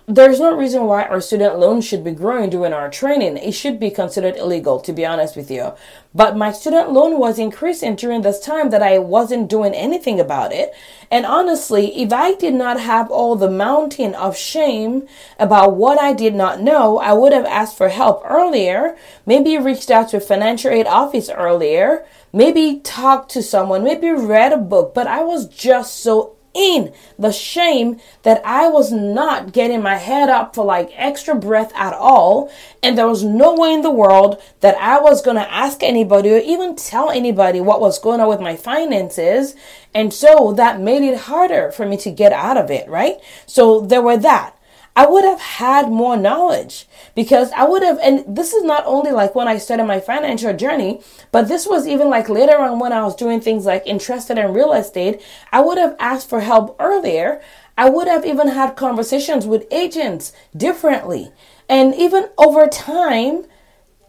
There's 0.06 0.38
no 0.38 0.54
reason 0.54 0.84
why 0.84 1.04
our 1.04 1.22
student 1.22 1.58
loans 1.58 1.86
should 1.86 2.04
be 2.04 2.10
growing 2.10 2.50
during 2.50 2.74
our 2.74 2.90
training. 2.90 3.38
It 3.38 3.52
should 3.52 3.80
be 3.80 3.88
considered 3.90 4.36
illegal, 4.36 4.78
to 4.80 4.92
be 4.92 5.06
honest 5.06 5.34
with 5.34 5.50
you. 5.50 5.72
But 6.14 6.36
my 6.36 6.52
student 6.52 6.92
loan 6.92 7.18
was 7.18 7.38
increasing 7.38 7.96
during 7.96 8.20
this 8.20 8.38
time 8.38 8.68
that 8.68 8.82
I 8.82 8.98
wasn't 8.98 9.48
doing 9.48 9.72
anything 9.72 10.20
about 10.20 10.52
it. 10.52 10.74
And 11.10 11.24
honestly, 11.24 12.02
if 12.02 12.12
I 12.12 12.34
did 12.34 12.52
not 12.52 12.78
have 12.80 13.10
all 13.10 13.34
the 13.34 13.50
mountain 13.50 14.14
of 14.14 14.36
shame 14.36 15.08
about 15.38 15.76
what 15.76 15.98
I 15.98 16.12
did 16.12 16.34
not 16.34 16.60
know, 16.60 16.98
I 16.98 17.14
would 17.14 17.32
have 17.32 17.46
asked 17.46 17.78
for 17.78 17.88
help 17.88 18.20
earlier, 18.26 18.98
maybe 19.24 19.56
reached 19.56 19.90
out 19.90 20.10
to 20.10 20.18
a 20.18 20.20
financial 20.20 20.70
aid 20.70 20.86
office 20.86 21.30
earlier, 21.30 22.04
maybe 22.30 22.80
talked 22.80 23.30
to 23.30 23.42
someone, 23.42 23.82
maybe 23.82 24.10
read 24.10 24.52
a 24.52 24.58
book, 24.58 24.92
but 24.92 25.06
I 25.06 25.24
was 25.24 25.48
just 25.48 26.00
so 26.00 26.33
in 26.54 26.92
the 27.18 27.32
shame 27.32 28.00
that 28.22 28.40
I 28.44 28.68
was 28.68 28.92
not 28.92 29.52
getting 29.52 29.82
my 29.82 29.96
head 29.96 30.28
up 30.28 30.54
for 30.54 30.64
like 30.64 30.90
extra 30.94 31.34
breath 31.34 31.72
at 31.74 31.92
all. 31.92 32.50
And 32.82 32.96
there 32.96 33.08
was 33.08 33.24
no 33.24 33.54
way 33.54 33.72
in 33.72 33.82
the 33.82 33.90
world 33.90 34.40
that 34.60 34.76
I 34.76 35.00
was 35.00 35.20
going 35.22 35.36
to 35.36 35.52
ask 35.52 35.82
anybody 35.82 36.32
or 36.32 36.38
even 36.38 36.76
tell 36.76 37.10
anybody 37.10 37.60
what 37.60 37.80
was 37.80 37.98
going 37.98 38.20
on 38.20 38.28
with 38.28 38.40
my 38.40 38.56
finances. 38.56 39.54
And 39.92 40.12
so 40.12 40.52
that 40.52 40.80
made 40.80 41.02
it 41.02 41.18
harder 41.18 41.72
for 41.72 41.86
me 41.86 41.96
to 41.98 42.10
get 42.10 42.32
out 42.32 42.56
of 42.56 42.70
it, 42.70 42.88
right? 42.88 43.16
So 43.46 43.80
there 43.80 44.02
were 44.02 44.16
that. 44.18 44.56
I 44.96 45.06
would 45.06 45.24
have 45.24 45.40
had 45.40 45.90
more 45.90 46.16
knowledge 46.16 46.86
because 47.16 47.50
I 47.52 47.64
would 47.64 47.82
have, 47.82 47.98
and 47.98 48.24
this 48.28 48.52
is 48.52 48.62
not 48.62 48.84
only 48.86 49.10
like 49.10 49.34
when 49.34 49.48
I 49.48 49.58
started 49.58 49.84
my 49.84 49.98
financial 49.98 50.54
journey, 50.54 51.00
but 51.32 51.48
this 51.48 51.66
was 51.66 51.86
even 51.86 52.08
like 52.08 52.28
later 52.28 52.58
on 52.58 52.78
when 52.78 52.92
I 52.92 53.02
was 53.02 53.16
doing 53.16 53.40
things 53.40 53.66
like 53.66 53.82
interested 53.86 54.38
in 54.38 54.52
real 54.52 54.72
estate. 54.72 55.20
I 55.50 55.60
would 55.60 55.78
have 55.78 55.96
asked 55.98 56.28
for 56.28 56.40
help 56.40 56.76
earlier. 56.78 57.42
I 57.76 57.90
would 57.90 58.06
have 58.06 58.24
even 58.24 58.48
had 58.48 58.76
conversations 58.76 59.46
with 59.46 59.66
agents 59.72 60.32
differently. 60.56 61.32
And 61.68 61.92
even 61.96 62.28
over 62.38 62.68
time, 62.68 63.46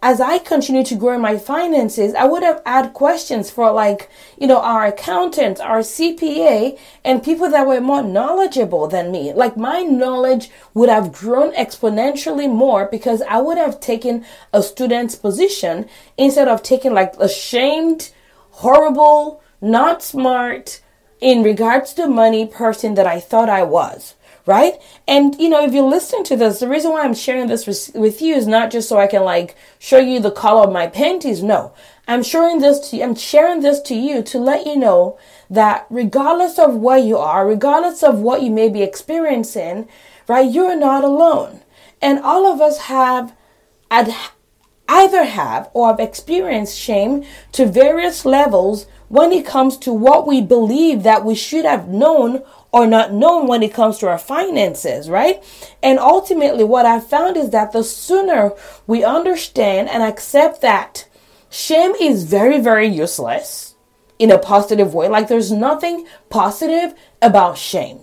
as 0.05 0.21
I 0.21 0.38
continue 0.38 0.83
to 0.83 0.95
grow 0.95 1.17
my 1.17 1.35
finances, 1.35 2.13
I 2.13 2.25
would 2.25 2.43
have 2.43 2.62
had 2.63 2.93
questions 2.93 3.50
for 3.50 3.71
like, 3.71 4.07
you 4.38 4.45
know, 4.45 4.62
our 4.62 4.85
accountants, 4.85 5.59
our 5.59 5.79
CPA, 5.79 6.77
and 7.03 7.24
people 7.24 7.50
that 7.50 7.65
were 7.65 7.81
more 7.81 8.03
knowledgeable 8.03 8.88
than 8.88 9.12
me. 9.12 9.33
Like 9.33 9.57
my 9.57 9.81
knowledge 9.81 10.51
would 10.75 10.89
have 10.89 11.12
grown 11.12 11.55
exponentially 11.55 12.47
more 12.47 12.85
because 12.85 13.24
I 13.24 13.41
would 13.41 13.57
have 13.57 13.79
taken 13.79 14.24
a 14.53 14.62
student's 14.62 15.15
position 15.15 15.89
instead 16.19 16.47
of 16.47 16.62
taking 16.62 16.93
like 16.93 17.15
a 17.19 17.27
shamed, 17.27 18.12
horrible, 18.62 19.41
not 19.59 20.03
smart, 20.03 20.81
in 21.19 21.41
regards 21.41 21.95
to 21.95 22.07
money 22.07 22.45
person 22.45 22.93
that 22.93 23.07
I 23.07 23.19
thought 23.19 23.50
I 23.50 23.63
was 23.63 24.13
right? 24.45 24.73
And 25.07 25.35
you 25.39 25.49
know, 25.49 25.63
if 25.63 25.73
you're 25.73 25.83
listening 25.83 26.23
to 26.25 26.35
this, 26.35 26.59
the 26.59 26.67
reason 26.67 26.91
why 26.91 27.03
I'm 27.03 27.13
sharing 27.13 27.47
this 27.47 27.65
with, 27.93 28.21
you 28.21 28.35
is 28.35 28.47
not 28.47 28.71
just 28.71 28.87
so 28.87 28.97
I 28.97 29.07
can 29.07 29.23
like 29.23 29.55
show 29.79 29.97
you 29.97 30.19
the 30.19 30.31
color 30.31 30.63
of 30.63 30.73
my 30.73 30.87
panties. 30.87 31.41
No, 31.41 31.73
I'm 32.07 32.23
sharing 32.23 32.59
this 32.59 32.89
to 32.89 33.01
I'm 33.01 33.15
sharing 33.15 33.61
this 33.61 33.81
to 33.81 33.95
you 33.95 34.21
to 34.23 34.39
let 34.39 34.65
you 34.65 34.75
know 34.75 35.17
that 35.49 35.85
regardless 35.89 36.59
of 36.59 36.75
where 36.75 36.97
you 36.97 37.17
are, 37.17 37.47
regardless 37.47 38.03
of 38.03 38.19
what 38.19 38.41
you 38.41 38.51
may 38.51 38.69
be 38.69 38.83
experiencing, 38.83 39.87
right, 40.27 40.51
you're 40.51 40.75
not 40.75 41.03
alone. 41.03 41.61
And 42.01 42.19
all 42.19 42.45
of 42.45 42.61
us 42.61 42.81
have 42.81 43.35
ad, 43.89 44.13
either 44.87 45.23
have 45.23 45.69
or 45.73 45.87
have 45.89 45.99
experienced 45.99 46.77
shame 46.77 47.23
to 47.53 47.65
various 47.65 48.25
levels 48.25 48.85
when 49.07 49.31
it 49.31 49.45
comes 49.45 49.77
to 49.77 49.93
what 49.93 50.27
we 50.27 50.41
believe 50.41 51.03
that 51.03 51.23
we 51.23 51.35
should 51.35 51.65
have 51.65 51.87
known 51.87 52.43
or 52.75 52.86
not 52.86 53.13
known 53.13 53.48
when 53.48 53.63
it 53.63 53.74
comes 53.74 53.98
to 53.98 54.05
our 54.05 54.17
finances, 54.17 55.10
right? 55.10 55.41
And 55.82 55.98
ultimately, 55.98 56.65
what 56.65 56.86
I 56.86 57.00
found 57.00 57.38
is 57.38 57.51
that 57.51 57.72
the 57.72 57.86
sooner 57.86 58.51
we 58.86 59.01
understand 59.01 59.88
and 59.88 60.03
accept 60.03 60.60
that 60.60 61.08
shame 61.50 61.94
is 62.01 62.25
very, 62.25 62.60
very 62.60 62.88
useless 62.88 63.75
in 64.20 64.29
a 64.29 64.38
positive 64.38 64.94
way, 64.94 65.08
like 65.08 65.29
there's 65.29 65.53
nothing 65.53 66.05
positive 66.29 66.94
about 67.22 67.58
shame 67.58 68.01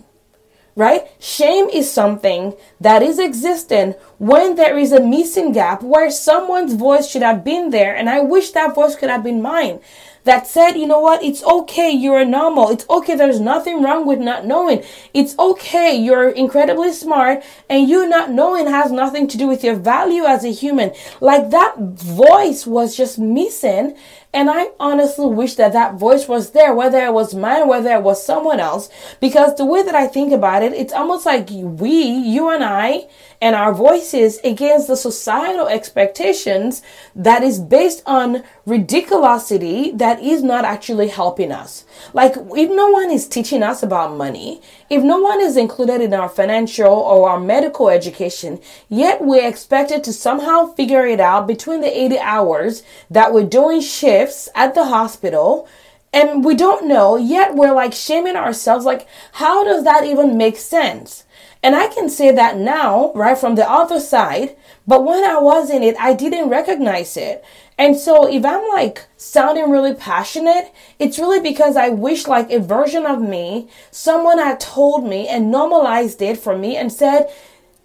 right? 0.75 1.03
Shame 1.19 1.69
is 1.69 1.91
something 1.91 2.55
that 2.81 3.03
is 3.03 3.19
existent 3.19 3.95
when 4.17 4.55
there 4.55 4.75
is 4.75 4.91
a 4.91 4.99
missing 4.99 5.51
gap 5.51 5.83
where 5.83 6.09
someone's 6.09 6.73
voice 6.73 7.07
should 7.07 7.21
have 7.21 7.43
been 7.43 7.69
there, 7.69 7.95
and 7.95 8.09
I 8.09 8.21
wish 8.21 8.53
that 8.53 8.73
voice 8.73 8.95
could 8.95 9.11
have 9.11 9.23
been 9.23 9.39
mine 9.39 9.81
that 10.23 10.47
said, 10.47 10.71
you 10.73 10.87
know 10.87 10.99
what, 10.99 11.23
it's 11.23 11.43
okay, 11.43 11.91
you're 11.91 12.25
normal. 12.25 12.69
It's 12.69 12.85
okay, 12.89 13.15
there's 13.15 13.39
nothing 13.39 13.81
wrong 13.83 14.05
with 14.05 14.19
not 14.19 14.45
knowing. 14.45 14.83
It's 15.13 15.37
okay, 15.37 15.95
you're 15.95 16.29
incredibly 16.29 16.93
smart, 16.93 17.43
and 17.69 17.89
you 17.89 18.07
not 18.07 18.31
knowing 18.31 18.67
has 18.67 18.91
nothing 18.91 19.27
to 19.27 19.37
do 19.37 19.47
with 19.47 19.63
your 19.63 19.75
value 19.75 20.23
as 20.23 20.43
a 20.43 20.51
human. 20.51 20.93
Like 21.19 21.49
that 21.49 21.77
voice 21.77 22.65
was 22.65 22.95
just 22.95 23.19
missing. 23.19 23.97
And 24.35 24.49
I 24.49 24.71
honestly 24.79 25.27
wish 25.27 25.55
that 25.55 25.73
that 25.73 25.95
voice 25.95 26.27
was 26.27 26.51
there, 26.51 26.73
whether 26.73 27.05
it 27.05 27.13
was 27.13 27.35
mine, 27.35 27.67
whether 27.67 27.93
it 27.93 28.01
was 28.01 28.25
someone 28.25 28.59
else, 28.59 28.89
because 29.19 29.55
the 29.57 29.65
way 29.65 29.83
that 29.83 29.93
I 29.93 30.07
think 30.07 30.33
about 30.33 30.63
it, 30.63 30.73
it's 30.73 30.91
almost 30.91 31.27
like 31.27 31.49
we, 31.51 32.01
you 32.01 32.49
and 32.49 32.63
I, 32.63 33.07
and 33.43 33.57
our 33.57 33.73
voices 33.73 34.39
against 34.45 34.87
the 34.87 34.95
societal 34.95 35.67
expectations 35.67 36.81
that 37.13 37.43
is 37.43 37.59
based 37.59 38.01
on 38.05 38.41
ridiculosity 38.65 39.97
that 39.97 40.21
is 40.21 40.41
not 40.41 40.63
actually 40.63 41.09
helping 41.09 41.51
us. 41.51 41.83
Like, 42.13 42.35
if 42.37 42.69
no 42.69 42.87
one 42.87 43.11
is 43.11 43.27
teaching 43.27 43.61
us 43.61 43.83
about 43.83 44.15
money, 44.15 44.61
if 44.89 45.03
no 45.03 45.19
one 45.19 45.41
is 45.41 45.57
included 45.57 45.99
in 45.99 46.13
our 46.13 46.29
financial 46.29 46.93
or 46.93 47.31
our 47.31 47.39
medical 47.39 47.89
education, 47.89 48.61
yet 48.87 49.21
we're 49.21 49.45
expected 49.45 50.05
to 50.05 50.13
somehow 50.13 50.67
figure 50.67 51.05
it 51.05 51.19
out 51.19 51.45
between 51.45 51.81
the 51.81 51.99
80 51.99 52.19
hours 52.19 52.83
that 53.09 53.33
we're 53.33 53.43
doing 53.43 53.81
shifts 53.81 54.47
at 54.55 54.73
the 54.73 54.85
hospital, 54.85 55.67
and 56.13 56.45
we 56.45 56.55
don't 56.55 56.87
know, 56.87 57.17
yet 57.17 57.55
we're 57.55 57.73
like 57.73 57.91
shaming 57.91 58.37
ourselves, 58.37 58.85
like, 58.85 59.05
how 59.33 59.65
does 59.65 59.83
that 59.83 60.05
even 60.05 60.37
make 60.37 60.55
sense? 60.55 61.22
And 61.63 61.77
I 61.77 61.87
can 61.87 62.09
say 62.09 62.29
that 62.31 62.57
now, 62.57 63.13
right 63.15 63.37
from 63.37 63.55
the 63.55 63.67
other 63.67 64.01
side, 64.01 64.57
but 64.85 65.05
when 65.05 65.23
I 65.23 65.39
was 65.39 65.69
in 65.69 65.81
it, 65.81 65.95
I 65.97 66.13
didn't 66.13 66.49
recognize 66.49 67.15
it. 67.15 67.43
And 67.77 67.95
so 67.95 68.27
if 68.27 68.45
I'm 68.45 68.67
like 68.67 69.07
sounding 69.15 69.71
really 69.71 69.95
passionate, 69.95 70.73
it's 70.99 71.17
really 71.17 71.39
because 71.39 71.77
I 71.77 71.87
wish 71.87 72.27
like 72.27 72.51
a 72.51 72.59
version 72.59 73.05
of 73.05 73.21
me, 73.21 73.69
someone 73.91 74.39
had 74.39 74.59
told 74.59 75.07
me 75.07 75.29
and 75.29 75.49
normalized 75.49 76.21
it 76.21 76.37
for 76.37 76.57
me 76.57 76.75
and 76.75 76.91
said, 76.91 77.33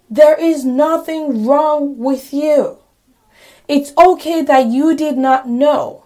there 0.09 0.37
is 0.37 0.65
nothing 0.65 1.45
wrong 1.45 1.97
with 1.97 2.33
you. 2.33 2.79
It's 3.69 3.93
okay 3.97 4.41
that 4.41 4.65
you 4.65 4.93
did 4.95 5.17
not 5.17 5.47
know. 5.47 6.03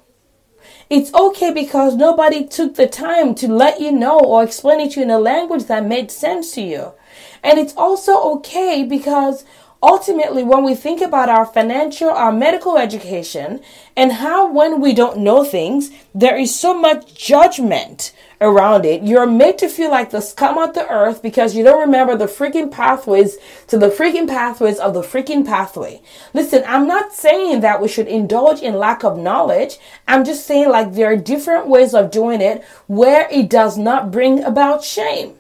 It's 0.90 1.14
okay 1.14 1.52
because 1.52 1.96
nobody 1.96 2.46
took 2.46 2.76
the 2.76 2.88
time 2.88 3.34
to 3.36 3.48
let 3.48 3.80
you 3.80 3.92
know 3.92 4.20
or 4.20 4.44
explain 4.44 4.80
it 4.82 4.92
to 4.92 5.00
you 5.00 5.06
in 5.06 5.12
a 5.12 5.18
language 5.18 5.64
that 5.66 5.86
made 5.86 6.12
sense 6.12 6.52
to 6.52 6.62
you. 6.62 6.94
And 7.44 7.60
it's 7.60 7.76
also 7.76 8.22
okay 8.36 8.84
because 8.84 9.44
ultimately, 9.84 10.44
when 10.44 10.64
we 10.64 10.76
think 10.76 11.02
about 11.02 11.28
our 11.28 11.46
financial, 11.46 12.10
our 12.10 12.32
medical 12.32 12.78
education, 12.78 13.60
and 13.98 14.14
how 14.14 14.50
when 14.50 14.80
we 14.80 14.94
don't 14.94 15.20
know 15.20 15.44
things, 15.44 15.92
there 16.16 16.38
is 16.38 16.58
so 16.58 16.74
much 16.74 17.14
judgment 17.14 18.14
around 18.40 18.86
it. 18.86 19.04
You're 19.04 19.26
made 19.26 19.58
to 19.58 19.68
feel 19.68 19.92
like 19.92 20.10
the 20.10 20.22
scum 20.22 20.58
of 20.58 20.74
the 20.74 20.88
earth 20.90 21.22
because 21.22 21.56
you 21.56 21.64
don't 21.64 21.82
remember 21.82 22.16
the 22.16 22.26
freaking 22.26 22.72
pathways 22.72 23.38
to 23.68 23.78
the 23.78 23.90
freaking 23.90 24.28
pathways 24.28 24.80
of 24.80 24.94
the 24.94 25.02
freaking 25.02 25.46
pathway. 25.46 26.02
Listen, 26.34 26.64
I'm 26.66 26.88
not 26.88 27.14
saying 27.14 27.60
that 27.62 27.82
we 27.82 27.90
should 27.90 28.08
indulge 28.08 28.62
in 28.62 28.76
lack 28.76 29.04
of 29.04 29.20
knowledge. 29.20 29.78
I'm 30.08 30.24
just 30.24 30.48
saying 30.48 30.70
like 30.70 30.94
there 30.94 31.12
are 31.12 31.18
different 31.18 31.68
ways 31.68 31.94
of 31.94 32.10
doing 32.10 32.42
it 32.42 32.64
where 32.88 33.28
it 33.30 33.50
does 33.50 33.78
not 33.78 34.12
bring 34.12 34.44
about 34.44 34.84
shame 34.84 35.36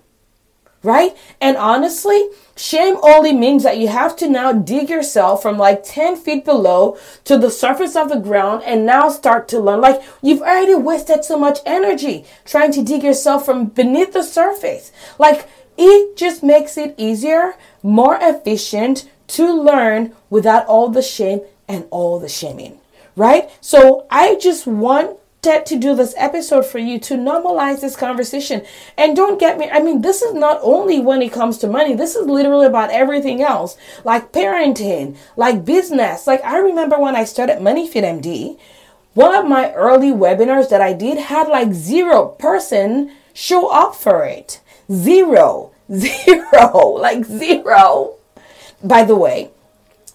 right? 0.83 1.15
And 1.41 1.57
honestly, 1.57 2.27
shame 2.55 2.97
only 3.01 3.33
means 3.33 3.63
that 3.63 3.77
you 3.77 3.87
have 3.87 4.15
to 4.17 4.29
now 4.29 4.51
dig 4.51 4.89
yourself 4.89 5.41
from 5.41 5.57
like 5.57 5.83
10 5.83 6.17
feet 6.17 6.45
below 6.45 6.97
to 7.23 7.37
the 7.37 7.49
surface 7.49 7.95
of 7.95 8.09
the 8.09 8.19
ground 8.19 8.63
and 8.65 8.85
now 8.85 9.09
start 9.09 9.47
to 9.47 9.59
learn. 9.59 9.81
Like 9.81 10.03
you've 10.21 10.41
already 10.41 10.75
wasted 10.75 11.23
so 11.23 11.39
much 11.39 11.59
energy 11.65 12.25
trying 12.45 12.71
to 12.73 12.83
dig 12.83 13.01
yourself 13.03 13.45
from 13.45 13.65
beneath 13.67 14.13
the 14.13 14.23
surface. 14.23 14.91
Like 15.17 15.47
It 15.77 16.15
just 16.17 16.43
makes 16.43 16.77
it 16.77 16.95
easier, 16.97 17.55
more 17.81 18.17
efficient 18.21 19.09
to 19.27 19.51
learn 19.51 20.13
without 20.29 20.65
all 20.67 20.89
the 20.89 21.01
shame 21.01 21.41
and 21.67 21.85
all 21.89 22.19
the 22.19 22.29
shaming, 22.29 22.79
right? 23.15 23.49
So 23.61 24.05
I 24.11 24.35
just 24.35 24.67
want 24.67 25.17
to 25.43 25.77
do 25.77 25.95
this 25.95 26.15
episode 26.17 26.65
for 26.65 26.79
you 26.79 26.99
to 26.99 27.15
normalize 27.15 27.81
this 27.81 27.95
conversation. 27.95 28.65
And 28.97 29.15
don't 29.15 29.39
get 29.39 29.57
me, 29.57 29.69
I 29.69 29.81
mean, 29.81 30.01
this 30.01 30.21
is 30.21 30.33
not 30.33 30.59
only 30.63 30.99
when 30.99 31.21
it 31.21 31.31
comes 31.31 31.57
to 31.59 31.67
money, 31.67 31.93
this 31.93 32.15
is 32.15 32.25
literally 32.25 32.65
about 32.65 32.89
everything 32.91 33.41
else, 33.41 33.77
like 34.03 34.31
parenting, 34.31 35.17
like 35.35 35.65
business. 35.65 36.25
Like 36.25 36.43
I 36.43 36.57
remember 36.57 36.99
when 36.99 37.15
I 37.15 37.25
started 37.25 37.59
MoneyFit 37.59 38.21
MD, 38.21 38.57
one 39.13 39.35
of 39.35 39.47
my 39.47 39.71
early 39.73 40.11
webinars 40.11 40.69
that 40.69 40.81
I 40.81 40.93
did 40.93 41.17
had 41.17 41.47
like 41.47 41.73
zero 41.73 42.29
person 42.29 43.11
show 43.33 43.69
up 43.69 43.95
for 43.95 44.25
it. 44.25 44.61
Zero, 44.91 45.71
zero, 45.93 46.77
like 46.99 47.25
zero. 47.25 48.15
By 48.83 49.03
the 49.03 49.15
way, 49.15 49.51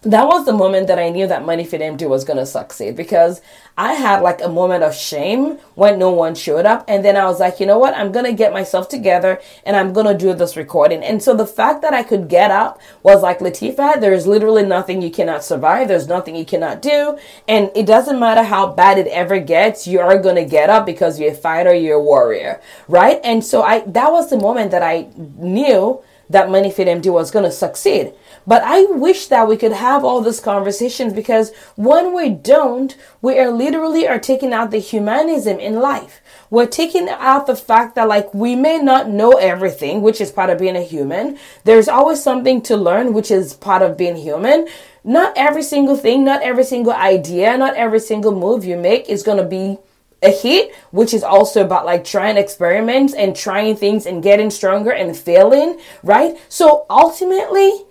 that 0.02 0.26
was 0.26 0.46
the 0.46 0.52
moment 0.52 0.86
that 0.86 0.98
I 0.98 1.08
knew 1.08 1.26
that 1.26 1.42
MoneyFit 1.42 1.80
MD 1.80 2.08
was 2.08 2.24
to 2.38 2.46
succeed 2.46 2.94
because 2.94 3.40
I 3.76 3.94
had 3.94 4.22
like 4.22 4.40
a 4.40 4.48
moment 4.48 4.84
of 4.84 4.94
shame 4.94 5.58
when 5.74 5.98
no 5.98 6.10
one 6.10 6.36
showed 6.36 6.66
up. 6.66 6.84
And 6.86 7.04
then 7.04 7.16
I 7.16 7.24
was 7.24 7.40
like, 7.40 7.58
you 7.58 7.66
know 7.66 7.78
what? 7.78 7.94
I'm 7.94 8.12
to 8.24 8.32
get 8.32 8.52
myself 8.52 8.88
together 8.88 9.40
and 9.66 9.76
I'm 9.76 9.92
to 10.06 10.16
do 10.16 10.34
this 10.34 10.56
recording. 10.56 11.02
And 11.02 11.20
so 11.20 11.34
the 11.34 11.46
fact 11.46 11.82
that 11.82 11.94
I 11.94 12.04
could 12.04 12.28
get 12.28 12.52
up 12.52 12.80
was 13.02 13.22
like, 13.22 13.40
Latifa, 13.40 14.00
there 14.00 14.12
is 14.12 14.26
literally 14.26 14.64
nothing 14.64 15.02
you 15.02 15.10
cannot 15.10 15.42
survive. 15.42 15.88
There's 15.88 16.06
nothing 16.08 16.36
you 16.36 16.44
cannot 16.44 16.80
do. 16.80 17.18
And 17.48 17.70
it 17.74 17.86
doesn't 17.86 18.20
matter 18.20 18.44
how 18.44 18.68
bad 18.68 18.98
it 18.98 19.08
ever 19.08 19.40
gets. 19.40 19.88
You 19.88 19.98
are 19.98 20.20
to 20.36 20.44
get 20.44 20.70
up 20.70 20.86
because 20.86 21.18
you're 21.18 21.32
a 21.32 21.34
fighter, 21.34 21.74
you're 21.74 21.98
a 21.98 22.02
warrior. 22.02 22.60
Right. 22.86 23.20
And 23.24 23.44
so 23.44 23.62
I, 23.62 23.80
that 23.80 24.12
was 24.12 24.30
the 24.30 24.38
moment 24.38 24.70
that 24.70 24.82
I 24.82 25.08
knew 25.16 26.02
that 26.30 26.48
MoneyFit 26.48 26.86
MD 26.86 27.12
was 27.12 27.30
to 27.44 27.50
succeed. 27.50 28.12
But 28.48 28.62
I 28.64 28.84
wish 28.84 29.26
that 29.26 29.46
we 29.46 29.58
could 29.58 29.72
have 29.72 30.06
all 30.06 30.22
these 30.22 30.40
conversations 30.40 31.12
because 31.12 31.52
when 31.76 32.14
we 32.14 32.30
don't, 32.30 32.96
we 33.20 33.38
are 33.38 33.50
literally 33.50 34.08
are 34.08 34.18
taking 34.18 34.54
out 34.54 34.70
the 34.70 34.78
humanism 34.78 35.58
in 35.58 35.74
life. 35.74 36.22
We're 36.48 36.64
taking 36.64 37.10
out 37.10 37.46
the 37.46 37.54
fact 37.54 37.94
that 37.96 38.08
like 38.08 38.32
we 38.32 38.56
may 38.56 38.78
not 38.78 39.10
know 39.10 39.32
everything, 39.32 40.00
which 40.00 40.18
is 40.18 40.32
part 40.32 40.48
of 40.48 40.58
being 40.58 40.76
a 40.76 40.82
human. 40.82 41.38
There's 41.64 41.88
always 41.88 42.22
something 42.22 42.62
to 42.62 42.76
learn, 42.78 43.12
which 43.12 43.30
is 43.30 43.52
part 43.52 43.82
of 43.82 43.98
being 43.98 44.16
human. 44.16 44.66
Not 45.04 45.34
every 45.36 45.62
single 45.62 45.96
thing, 45.96 46.24
not 46.24 46.40
every 46.40 46.64
single 46.64 46.94
idea, 46.94 47.54
not 47.58 47.74
every 47.74 48.00
single 48.00 48.32
move 48.32 48.64
you 48.64 48.78
make 48.78 49.10
is 49.10 49.22
going 49.22 49.38
to 49.38 49.44
be 49.44 49.76
a 50.22 50.30
hit, 50.30 50.74
which 50.90 51.12
is 51.12 51.22
also 51.22 51.62
about 51.62 51.84
like 51.84 52.02
trying 52.02 52.38
experiments 52.38 53.12
and 53.12 53.36
trying 53.36 53.76
things 53.76 54.06
and 54.06 54.22
getting 54.22 54.48
stronger 54.48 54.90
and 54.90 55.14
failing, 55.14 55.78
right? 56.02 56.34
So 56.48 56.86
ultimately, 56.88 57.84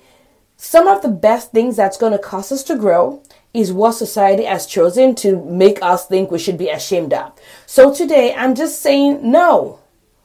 some 0.57 0.87
of 0.87 1.03
the 1.03 1.09
best 1.09 1.51
things 1.51 1.75
that's 1.75 1.97
going 1.97 2.11
to 2.11 2.19
cause 2.19 2.51
us 2.51 2.63
to 2.63 2.75
grow 2.75 3.21
is 3.53 3.71
what 3.71 3.93
society 3.93 4.43
has 4.43 4.65
chosen 4.65 5.13
to 5.15 5.43
make 5.45 5.81
us 5.81 6.07
think 6.07 6.31
we 6.31 6.39
should 6.39 6.57
be 6.57 6.69
ashamed 6.69 7.13
of. 7.13 7.31
So 7.65 7.93
today 7.93 8.33
I'm 8.35 8.55
just 8.55 8.81
saying 8.81 9.19
no. 9.29 9.79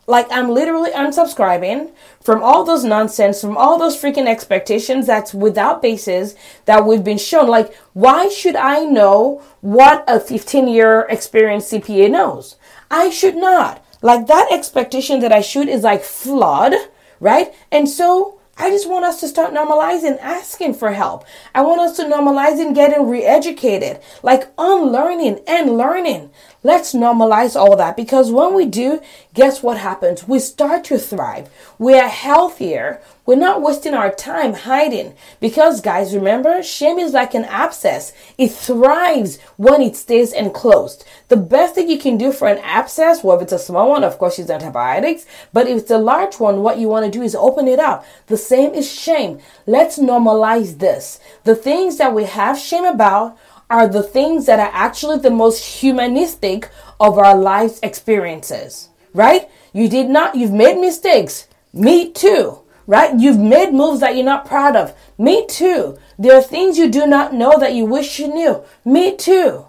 Like 0.06 0.26
I'm 0.30 0.50
literally 0.50 0.90
unsubscribing 0.90 1.92
from 2.20 2.42
all 2.42 2.64
those 2.64 2.82
nonsense, 2.82 3.40
from 3.40 3.56
all 3.56 3.78
those 3.78 3.96
freaking 4.00 4.26
expectations 4.26 5.06
that's 5.06 5.32
without 5.32 5.80
basis 5.80 6.34
that 6.64 6.84
we've 6.84 7.04
been 7.04 7.18
shown. 7.18 7.48
Like, 7.48 7.74
why 7.92 8.28
should 8.28 8.56
I 8.56 8.84
know 8.84 9.42
what 9.60 10.04
a 10.08 10.18
15 10.18 10.66
year 10.66 11.06
experienced 11.08 11.72
CPA 11.72 12.10
knows? 12.10 12.56
I 12.90 13.10
should 13.10 13.36
not. 13.36 13.84
Like 14.02 14.26
that 14.26 14.48
expectation 14.50 15.20
that 15.20 15.32
I 15.32 15.40
should 15.40 15.68
is 15.68 15.84
like 15.84 16.02
flawed, 16.02 16.74
right? 17.20 17.54
And 17.70 17.88
so 17.88 18.40
I 18.56 18.68
just 18.70 18.88
want 18.88 19.04
us 19.04 19.18
to 19.20 19.28
start 19.28 19.54
normalizing 19.54 20.18
asking 20.20 20.74
for 20.74 20.92
help. 20.92 21.24
I 21.54 21.62
want 21.62 21.80
us 21.80 21.96
to 21.96 22.04
normalizing 22.04 22.74
getting 22.74 23.08
re-educated, 23.08 24.00
like 24.22 24.52
unlearning 24.58 25.40
and 25.46 25.76
learning. 25.76 26.30
Let's 26.64 26.94
normalize 26.94 27.56
all 27.56 27.76
that 27.76 27.96
because 27.96 28.30
when 28.30 28.54
we 28.54 28.66
do, 28.66 29.00
guess 29.34 29.64
what 29.64 29.78
happens? 29.78 30.28
We 30.28 30.38
start 30.38 30.84
to 30.84 30.98
thrive. 30.98 31.50
We 31.76 31.98
are 31.98 32.08
healthier. 32.08 33.00
We're 33.26 33.34
not 33.34 33.62
wasting 33.62 33.94
our 33.94 34.12
time 34.14 34.54
hiding 34.54 35.14
because 35.40 35.80
guys, 35.80 36.14
remember, 36.14 36.62
shame 36.62 37.00
is 37.00 37.12
like 37.12 37.34
an 37.34 37.44
abscess. 37.46 38.12
It 38.38 38.48
thrives 38.48 39.40
when 39.56 39.82
it 39.82 39.96
stays 39.96 40.32
enclosed. 40.32 41.04
The 41.28 41.36
best 41.36 41.74
thing 41.74 41.88
you 41.90 41.98
can 41.98 42.16
do 42.16 42.30
for 42.30 42.46
an 42.46 42.58
abscess, 42.58 43.24
well, 43.24 43.36
if 43.36 43.42
it's 43.42 43.52
a 43.52 43.58
small 43.58 43.90
one, 43.90 44.04
of 44.04 44.18
course, 44.18 44.38
use 44.38 44.50
antibiotics. 44.50 45.26
But 45.52 45.66
if 45.66 45.78
it's 45.78 45.90
a 45.90 45.98
large 45.98 46.38
one, 46.38 46.62
what 46.62 46.78
you 46.78 46.88
want 46.88 47.04
to 47.06 47.18
do 47.18 47.24
is 47.24 47.34
open 47.34 47.66
it 47.66 47.80
up. 47.80 48.04
The 48.26 48.36
same 48.36 48.72
is 48.72 48.92
shame. 48.92 49.40
Let's 49.66 49.98
normalize 49.98 50.78
this. 50.78 51.18
The 51.42 51.56
things 51.56 51.96
that 51.98 52.14
we 52.14 52.24
have 52.24 52.56
shame 52.56 52.84
about 52.84 53.36
are 53.72 53.88
the 53.88 54.02
things 54.02 54.44
that 54.44 54.60
are 54.60 54.70
actually 54.74 55.18
the 55.18 55.30
most 55.30 55.80
humanistic 55.80 56.68
of 57.00 57.16
our 57.16 57.34
life's 57.34 57.80
experiences, 57.82 58.90
right? 59.14 59.48
You 59.72 59.88
did 59.88 60.10
not, 60.10 60.36
you've 60.36 60.52
made 60.52 60.78
mistakes. 60.78 61.48
Me 61.72 62.12
too, 62.12 62.58
right? 62.86 63.18
You've 63.18 63.38
made 63.38 63.72
moves 63.72 64.00
that 64.00 64.14
you're 64.14 64.26
not 64.26 64.44
proud 64.44 64.76
of. 64.76 64.94
Me 65.16 65.46
too. 65.46 65.98
There 66.18 66.36
are 66.36 66.42
things 66.42 66.76
you 66.76 66.90
do 66.90 67.06
not 67.06 67.32
know 67.32 67.58
that 67.58 67.72
you 67.72 67.86
wish 67.86 68.18
you 68.18 68.28
knew. 68.28 68.62
Me 68.84 69.16
too. 69.16 69.64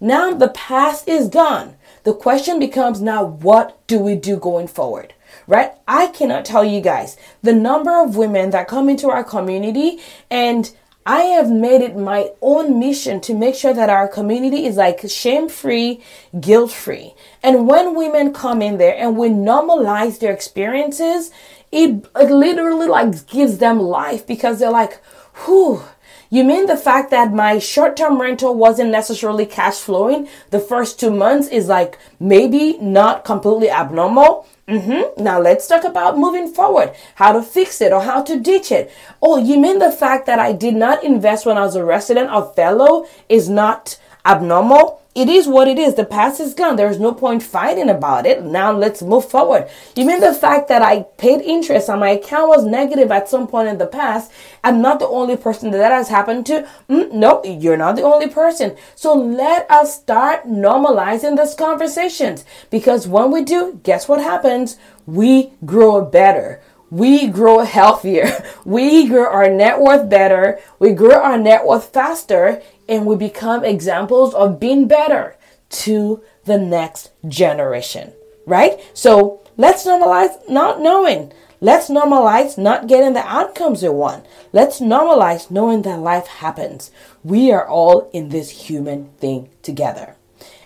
Now 0.00 0.34
the 0.34 0.48
past 0.48 1.08
is 1.08 1.28
gone. 1.28 1.76
The 2.04 2.12
question 2.12 2.58
becomes 2.58 3.00
now, 3.00 3.24
what 3.24 3.84
do 3.86 3.98
we 3.98 4.16
do 4.16 4.36
going 4.36 4.68
forward? 4.68 5.14
Right? 5.46 5.72
I 5.88 6.08
cannot 6.08 6.44
tell 6.44 6.64
you 6.64 6.82
guys 6.82 7.16
the 7.42 7.54
number 7.54 8.02
of 8.02 8.16
women 8.16 8.50
that 8.50 8.68
come 8.68 8.90
into 8.90 9.08
our 9.08 9.24
community 9.24 9.98
and 10.30 10.70
I 11.08 11.20
have 11.36 11.48
made 11.48 11.82
it 11.82 11.96
my 11.96 12.32
own 12.42 12.80
mission 12.80 13.20
to 13.22 13.34
make 13.34 13.54
sure 13.54 13.72
that 13.72 13.88
our 13.88 14.08
community 14.08 14.66
is 14.66 14.76
like 14.76 15.08
shame 15.08 15.48
free, 15.48 16.02
guilt 16.40 16.72
free. 16.72 17.14
And 17.44 17.68
when 17.68 17.94
women 17.94 18.32
come 18.32 18.60
in 18.60 18.78
there 18.78 18.96
and 18.96 19.16
we 19.16 19.28
normalize 19.28 20.18
their 20.18 20.32
experiences, 20.32 21.30
it, 21.70 22.04
it 22.16 22.30
literally 22.30 22.88
like 22.88 23.28
gives 23.28 23.58
them 23.58 23.78
life 23.78 24.26
because 24.26 24.58
they're 24.58 24.70
like, 24.72 25.00
whew, 25.44 25.84
you 26.28 26.42
mean 26.42 26.66
the 26.66 26.76
fact 26.76 27.12
that 27.12 27.32
my 27.32 27.60
short 27.60 27.96
term 27.96 28.20
rental 28.20 28.56
wasn't 28.56 28.90
necessarily 28.90 29.46
cash 29.46 29.76
flowing 29.76 30.28
the 30.50 30.58
first 30.58 30.98
two 30.98 31.12
months 31.12 31.46
is 31.46 31.68
like 31.68 31.98
maybe 32.18 32.78
not 32.78 33.24
completely 33.24 33.70
abnormal? 33.70 34.44
Mm-hmm. 34.68 35.22
Now 35.22 35.40
let's 35.40 35.68
talk 35.68 35.84
about 35.84 36.18
moving 36.18 36.52
forward, 36.52 36.92
how 37.14 37.32
to 37.32 37.42
fix 37.42 37.80
it 37.80 37.92
or 37.92 38.02
how 38.02 38.22
to 38.22 38.40
ditch 38.40 38.72
it. 38.72 38.92
Oh, 39.22 39.38
you 39.38 39.60
mean 39.60 39.78
the 39.78 39.92
fact 39.92 40.26
that 40.26 40.40
I 40.40 40.52
did 40.52 40.74
not 40.74 41.04
invest 41.04 41.46
when 41.46 41.56
I 41.56 41.62
was 41.62 41.76
a 41.76 41.84
resident 41.84 42.30
of 42.30 42.54
fellow 42.56 43.06
is 43.28 43.48
not 43.48 43.98
abnormal? 44.24 45.00
It 45.16 45.30
is 45.30 45.48
what 45.48 45.66
it 45.66 45.78
is. 45.78 45.94
The 45.94 46.04
past 46.04 46.40
is 46.40 46.52
gone. 46.52 46.76
There's 46.76 47.00
no 47.00 47.14
point 47.14 47.42
fighting 47.42 47.88
about 47.88 48.26
it. 48.26 48.44
Now 48.44 48.70
let's 48.70 49.00
move 49.00 49.24
forward. 49.24 49.66
You 49.96 50.04
mean 50.04 50.20
the 50.20 50.34
fact 50.34 50.68
that 50.68 50.82
I 50.82 51.04
paid 51.16 51.40
interest 51.40 51.88
on 51.88 52.00
my 52.00 52.10
account 52.10 52.48
was 52.48 52.66
negative 52.66 53.10
at 53.10 53.26
some 53.26 53.48
point 53.48 53.68
in 53.68 53.78
the 53.78 53.86
past? 53.86 54.30
I'm 54.62 54.82
not 54.82 54.98
the 54.98 55.08
only 55.08 55.38
person 55.38 55.70
that 55.70 55.78
that 55.78 55.90
has 55.90 56.10
happened 56.10 56.44
to. 56.46 56.68
Mm, 56.90 57.12
no, 57.12 57.42
you're 57.44 57.78
not 57.78 57.96
the 57.96 58.02
only 58.02 58.28
person. 58.28 58.76
So 58.94 59.14
let 59.14 59.70
us 59.70 59.96
start 59.96 60.44
normalizing 60.44 61.38
these 61.38 61.54
conversations 61.54 62.44
because 62.70 63.08
when 63.08 63.30
we 63.30 63.42
do, 63.42 63.80
guess 63.84 64.08
what 64.08 64.20
happens? 64.20 64.76
We 65.06 65.52
grow 65.64 66.04
better 66.04 66.60
we 66.90 67.26
grow 67.26 67.60
healthier. 67.64 68.30
We 68.64 69.06
grow 69.06 69.30
our 69.30 69.48
net 69.48 69.80
worth 69.80 70.08
better. 70.08 70.58
We 70.78 70.92
grow 70.92 71.20
our 71.20 71.38
net 71.38 71.64
worth 71.64 71.92
faster 71.92 72.62
and 72.88 73.06
we 73.06 73.16
become 73.16 73.64
examples 73.64 74.34
of 74.34 74.60
being 74.60 74.88
better 74.88 75.36
to 75.68 76.22
the 76.44 76.58
next 76.58 77.10
generation, 77.26 78.12
right? 78.46 78.80
So 78.94 79.42
let's 79.56 79.86
normalize 79.86 80.48
not 80.48 80.80
knowing. 80.80 81.32
Let's 81.60 81.88
normalize 81.88 82.58
not 82.58 82.86
getting 82.86 83.14
the 83.14 83.26
outcomes 83.26 83.82
we 83.82 83.88
want. 83.88 84.26
Let's 84.52 84.80
normalize 84.80 85.50
knowing 85.50 85.82
that 85.82 86.00
life 86.00 86.26
happens. 86.26 86.90
We 87.24 87.50
are 87.50 87.66
all 87.66 88.10
in 88.12 88.28
this 88.28 88.50
human 88.50 89.08
thing 89.18 89.48
together. 89.62 90.16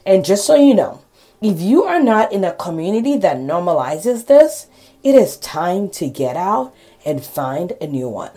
And 0.04 0.24
just 0.24 0.44
so 0.44 0.56
you 0.56 0.74
know, 0.74 1.02
if 1.40 1.60
you 1.60 1.84
are 1.84 2.02
not 2.02 2.32
in 2.32 2.44
a 2.44 2.52
community 2.52 3.16
that 3.18 3.36
normalizes 3.36 4.26
this, 4.26 4.66
it 5.02 5.14
is 5.14 5.38
time 5.38 5.88
to 5.90 6.08
get 6.08 6.36
out 6.36 6.74
and 7.06 7.24
find 7.24 7.72
a 7.80 7.86
new 7.86 8.08
one. 8.08 8.32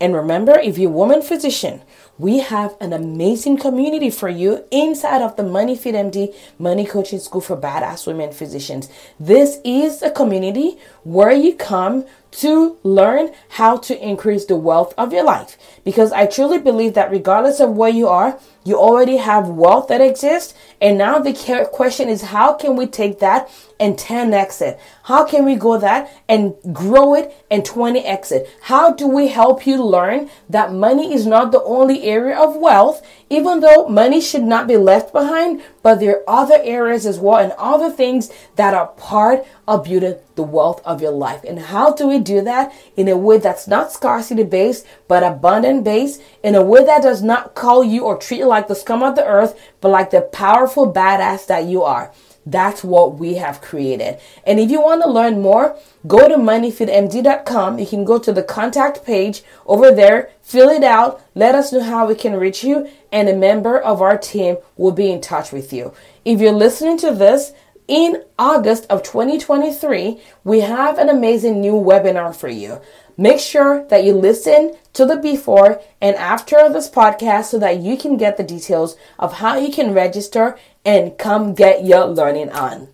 And 0.00 0.14
remember, 0.14 0.58
if 0.58 0.78
you're 0.78 0.90
a 0.90 0.94
woman 0.94 1.22
physician, 1.22 1.82
we 2.18 2.38
have 2.40 2.76
an 2.80 2.92
amazing 2.92 3.56
community 3.56 4.10
for 4.10 4.28
you 4.28 4.64
inside 4.70 5.22
of 5.22 5.36
the 5.36 5.42
MoneyFit 5.42 5.94
MD 5.94 6.34
Money 6.58 6.86
Coaching 6.86 7.18
School 7.18 7.40
for 7.40 7.56
Badass 7.56 8.06
Women 8.06 8.32
Physicians. 8.32 8.88
This 9.18 9.58
is 9.64 10.02
a 10.02 10.10
community 10.10 10.78
where 11.04 11.32
you 11.32 11.54
come 11.54 12.04
to 12.32 12.78
learn 12.82 13.32
how 13.50 13.76
to 13.76 14.06
increase 14.06 14.46
the 14.46 14.56
wealth 14.56 14.94
of 14.98 15.12
your 15.12 15.24
life. 15.24 15.56
Because 15.84 16.12
I 16.12 16.26
truly 16.26 16.58
believe 16.58 16.94
that 16.94 17.10
regardless 17.10 17.60
of 17.60 17.70
where 17.70 17.90
you 17.90 18.08
are, 18.08 18.38
you 18.64 18.76
already 18.76 19.16
have 19.16 19.48
wealth 19.48 19.88
that 19.88 20.00
exists. 20.00 20.54
And 20.80 20.96
now 20.96 21.18
the 21.18 21.68
question 21.72 22.08
is, 22.08 22.22
how 22.22 22.54
can 22.54 22.76
we 22.76 22.86
take 22.86 23.18
that 23.18 23.50
and 23.80 23.96
10x 23.96 24.62
it? 24.62 24.80
How 25.04 25.24
can 25.24 25.44
we 25.44 25.56
go 25.56 25.78
that 25.78 26.10
and 26.28 26.54
grow 26.72 27.14
it 27.14 27.34
and 27.50 27.64
20x 27.64 28.32
it? 28.32 28.48
How 28.62 28.92
do 28.92 29.08
we 29.08 29.28
help 29.28 29.66
you 29.66 29.82
learn 29.82 30.30
that 30.48 30.72
money 30.72 31.12
is 31.12 31.26
not 31.26 31.50
the 31.52 31.62
only 31.64 32.04
area 32.04 32.38
of 32.38 32.56
wealth, 32.56 33.04
even 33.32 33.60
though 33.60 33.88
money 33.88 34.20
should 34.20 34.42
not 34.42 34.68
be 34.68 34.76
left 34.76 35.10
behind, 35.10 35.62
but 35.82 36.00
there 36.00 36.18
are 36.28 36.42
other 36.42 36.60
areas 36.62 37.06
as 37.06 37.18
well 37.18 37.38
and 37.38 37.52
other 37.56 37.90
things 37.90 38.30
that 38.56 38.74
are 38.74 38.88
part 38.88 39.46
of 39.66 39.84
building 39.84 40.16
the 40.34 40.42
wealth 40.42 40.82
of 40.84 41.00
your 41.00 41.12
life. 41.12 41.42
And 41.44 41.58
how 41.58 41.94
do 41.94 42.06
we 42.06 42.18
do 42.18 42.42
that 42.42 42.74
in 42.94 43.08
a 43.08 43.16
way 43.16 43.38
that's 43.38 43.66
not 43.66 43.90
scarcity 43.90 44.44
based, 44.44 44.86
but 45.08 45.22
abundant 45.22 45.82
based, 45.82 46.20
in 46.44 46.54
a 46.54 46.62
way 46.62 46.84
that 46.84 47.02
does 47.02 47.22
not 47.22 47.54
call 47.54 47.82
you 47.82 48.04
or 48.04 48.18
treat 48.18 48.38
you 48.38 48.46
like 48.46 48.68
the 48.68 48.74
scum 48.74 49.02
of 49.02 49.16
the 49.16 49.26
earth, 49.26 49.58
but 49.80 49.88
like 49.88 50.10
the 50.10 50.20
powerful 50.20 50.92
badass 50.92 51.46
that 51.46 51.64
you 51.64 51.82
are. 51.82 52.12
That's 52.44 52.82
what 52.82 53.18
we 53.18 53.34
have 53.34 53.60
created. 53.60 54.18
And 54.44 54.58
if 54.58 54.70
you 54.70 54.82
want 54.82 55.02
to 55.02 55.08
learn 55.08 55.40
more, 55.40 55.78
go 56.06 56.28
to 56.28 56.36
moneyfitmd.com. 56.36 57.78
You 57.78 57.86
can 57.86 58.04
go 58.04 58.18
to 58.18 58.32
the 58.32 58.42
contact 58.42 59.04
page 59.04 59.42
over 59.64 59.92
there, 59.92 60.30
fill 60.42 60.68
it 60.68 60.82
out, 60.82 61.22
let 61.34 61.54
us 61.54 61.72
know 61.72 61.82
how 61.82 62.06
we 62.06 62.16
can 62.16 62.34
reach 62.34 62.64
you, 62.64 62.88
and 63.12 63.28
a 63.28 63.36
member 63.36 63.78
of 63.78 64.02
our 64.02 64.18
team 64.18 64.56
will 64.76 64.92
be 64.92 65.12
in 65.12 65.20
touch 65.20 65.52
with 65.52 65.72
you. 65.72 65.92
If 66.24 66.40
you're 66.40 66.52
listening 66.52 66.98
to 66.98 67.14
this, 67.14 67.52
in 67.88 68.22
August 68.38 68.86
of 68.88 69.02
2023, 69.02 70.20
we 70.44 70.60
have 70.60 70.98
an 70.98 71.08
amazing 71.08 71.60
new 71.60 71.74
webinar 71.74 72.34
for 72.34 72.48
you. 72.48 72.80
Make 73.16 73.40
sure 73.40 73.86
that 73.88 74.04
you 74.04 74.14
listen 74.14 74.76
to 74.94 75.04
the 75.04 75.16
before 75.16 75.80
and 76.00 76.16
after 76.16 76.56
of 76.58 76.72
this 76.72 76.88
podcast 76.88 77.44
so 77.46 77.58
that 77.58 77.80
you 77.80 77.96
can 77.96 78.16
get 78.16 78.36
the 78.36 78.44
details 78.44 78.96
of 79.18 79.34
how 79.34 79.58
you 79.58 79.70
can 79.70 79.92
register 79.92 80.56
and 80.84 81.18
come 81.18 81.54
get 81.54 81.84
your 81.84 82.06
learning 82.06 82.50
on. 82.50 82.88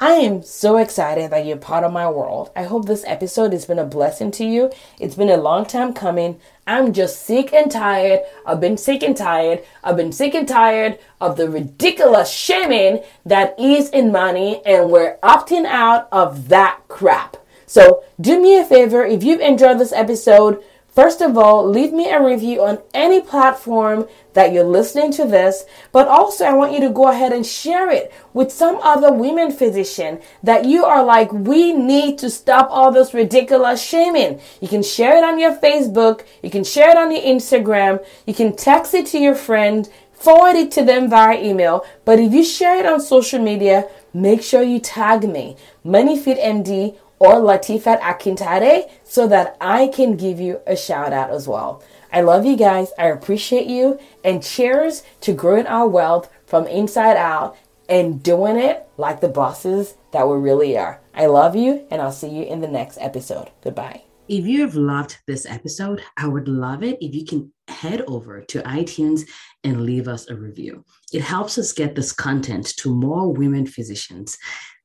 I 0.00 0.12
am 0.12 0.44
so 0.44 0.76
excited 0.76 1.32
that 1.32 1.44
you're 1.44 1.56
part 1.56 1.82
of 1.82 1.92
my 1.92 2.08
world. 2.08 2.52
I 2.54 2.62
hope 2.62 2.86
this 2.86 3.02
episode 3.04 3.52
has 3.52 3.66
been 3.66 3.80
a 3.80 3.84
blessing 3.84 4.30
to 4.32 4.44
you. 4.44 4.70
It's 5.00 5.16
been 5.16 5.28
a 5.28 5.36
long 5.36 5.66
time 5.66 5.92
coming. 5.92 6.38
I'm 6.68 6.92
just 6.92 7.22
sick 7.22 7.52
and 7.52 7.68
tired. 7.68 8.20
I've 8.46 8.60
been 8.60 8.76
sick 8.76 9.02
and 9.02 9.16
tired. 9.16 9.64
I've 9.82 9.96
been 9.96 10.12
sick 10.12 10.36
and 10.36 10.46
tired 10.46 11.00
of 11.20 11.36
the 11.36 11.50
ridiculous 11.50 12.30
shaming 12.30 13.02
that 13.26 13.58
is 13.58 13.90
in 13.90 14.12
money, 14.12 14.64
and 14.64 14.88
we're 14.88 15.16
opting 15.16 15.64
out 15.64 16.06
of 16.12 16.46
that 16.46 16.78
crap. 16.86 17.36
So 17.66 18.04
do 18.20 18.40
me 18.40 18.56
a 18.56 18.64
favor 18.64 19.04
if 19.04 19.24
you've 19.24 19.40
enjoyed 19.40 19.80
this 19.80 19.92
episode. 19.92 20.62
First 20.98 21.20
of 21.20 21.38
all, 21.38 21.64
leave 21.64 21.92
me 21.92 22.10
a 22.10 22.20
review 22.20 22.64
on 22.64 22.80
any 22.92 23.20
platform 23.20 24.08
that 24.32 24.52
you're 24.52 24.64
listening 24.64 25.12
to 25.12 25.24
this, 25.24 25.64
but 25.92 26.08
also 26.08 26.44
I 26.44 26.54
want 26.54 26.72
you 26.72 26.80
to 26.80 26.90
go 26.90 27.06
ahead 27.06 27.32
and 27.32 27.46
share 27.46 27.88
it 27.88 28.12
with 28.34 28.50
some 28.50 28.80
other 28.82 29.12
women 29.12 29.52
physician 29.52 30.18
that 30.42 30.64
you 30.64 30.84
are 30.84 31.04
like, 31.04 31.32
we 31.32 31.72
need 31.72 32.18
to 32.18 32.28
stop 32.28 32.66
all 32.72 32.90
this 32.90 33.14
ridiculous 33.14 33.80
shaming. 33.80 34.40
You 34.60 34.66
can 34.66 34.82
share 34.82 35.16
it 35.16 35.22
on 35.22 35.38
your 35.38 35.54
Facebook, 35.54 36.26
you 36.42 36.50
can 36.50 36.64
share 36.64 36.90
it 36.90 36.96
on 36.96 37.12
your 37.12 37.22
Instagram, 37.22 38.04
you 38.26 38.34
can 38.34 38.56
text 38.56 38.92
it 38.92 39.06
to 39.12 39.20
your 39.20 39.36
friend, 39.36 39.88
forward 40.12 40.56
it 40.56 40.72
to 40.72 40.84
them 40.84 41.08
via 41.08 41.40
email, 41.40 41.86
but 42.04 42.18
if 42.18 42.32
you 42.32 42.42
share 42.42 42.76
it 42.76 42.86
on 42.86 43.00
social 43.00 43.38
media, 43.40 43.88
make 44.12 44.42
sure 44.42 44.64
you 44.64 44.80
tag 44.80 45.28
me, 45.28 45.56
MoneyFitMD 45.86 46.96
or 47.18 47.34
Latifat 47.34 48.00
Akintade 48.00 48.90
so 49.04 49.26
that 49.28 49.56
I 49.60 49.88
can 49.88 50.16
give 50.16 50.40
you 50.40 50.60
a 50.66 50.76
shout 50.76 51.12
out 51.12 51.30
as 51.30 51.48
well. 51.48 51.82
I 52.12 52.22
love 52.22 52.46
you 52.46 52.56
guys. 52.56 52.92
I 52.98 53.06
appreciate 53.06 53.66
you. 53.66 53.98
And 54.24 54.42
cheers 54.42 55.02
to 55.22 55.32
growing 55.32 55.66
our 55.66 55.88
wealth 55.88 56.30
from 56.46 56.66
inside 56.66 57.16
out 57.16 57.56
and 57.88 58.22
doing 58.22 58.56
it 58.56 58.86
like 58.96 59.20
the 59.20 59.28
bosses 59.28 59.94
that 60.12 60.28
we 60.28 60.36
really 60.36 60.76
are. 60.76 61.00
I 61.14 61.26
love 61.26 61.56
you, 61.56 61.86
and 61.90 62.00
I'll 62.00 62.12
see 62.12 62.28
you 62.28 62.44
in 62.44 62.60
the 62.60 62.68
next 62.68 62.98
episode. 63.00 63.50
Goodbye. 63.62 64.02
If 64.28 64.46
you 64.46 64.60
have 64.60 64.74
loved 64.74 65.18
this 65.26 65.46
episode, 65.46 66.02
I 66.16 66.28
would 66.28 66.48
love 66.48 66.82
it 66.82 66.98
if 67.00 67.14
you 67.14 67.24
can 67.24 67.52
head 67.66 68.02
over 68.02 68.42
to 68.42 68.62
iTunes 68.62 69.22
and 69.64 69.84
leave 69.84 70.08
us 70.08 70.28
a 70.28 70.34
review. 70.34 70.84
It 71.12 71.22
helps 71.22 71.58
us 71.58 71.72
get 71.72 71.94
this 71.94 72.12
content 72.12 72.76
to 72.78 72.94
more 72.94 73.32
women 73.32 73.66
physicians. 73.66 74.36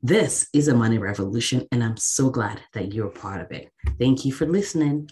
This 0.02 0.48
is 0.54 0.68
a 0.68 0.76
money 0.76 0.98
revolution, 0.98 1.68
and 1.72 1.84
I'm 1.84 1.98
so 1.98 2.30
glad 2.30 2.62
that 2.74 2.94
you're 2.94 3.10
part 3.10 3.42
of 3.42 3.52
it. 3.52 3.72
Thank 4.00 4.26
you 4.26 4.34
for 4.34 4.46
listening. 4.46 5.10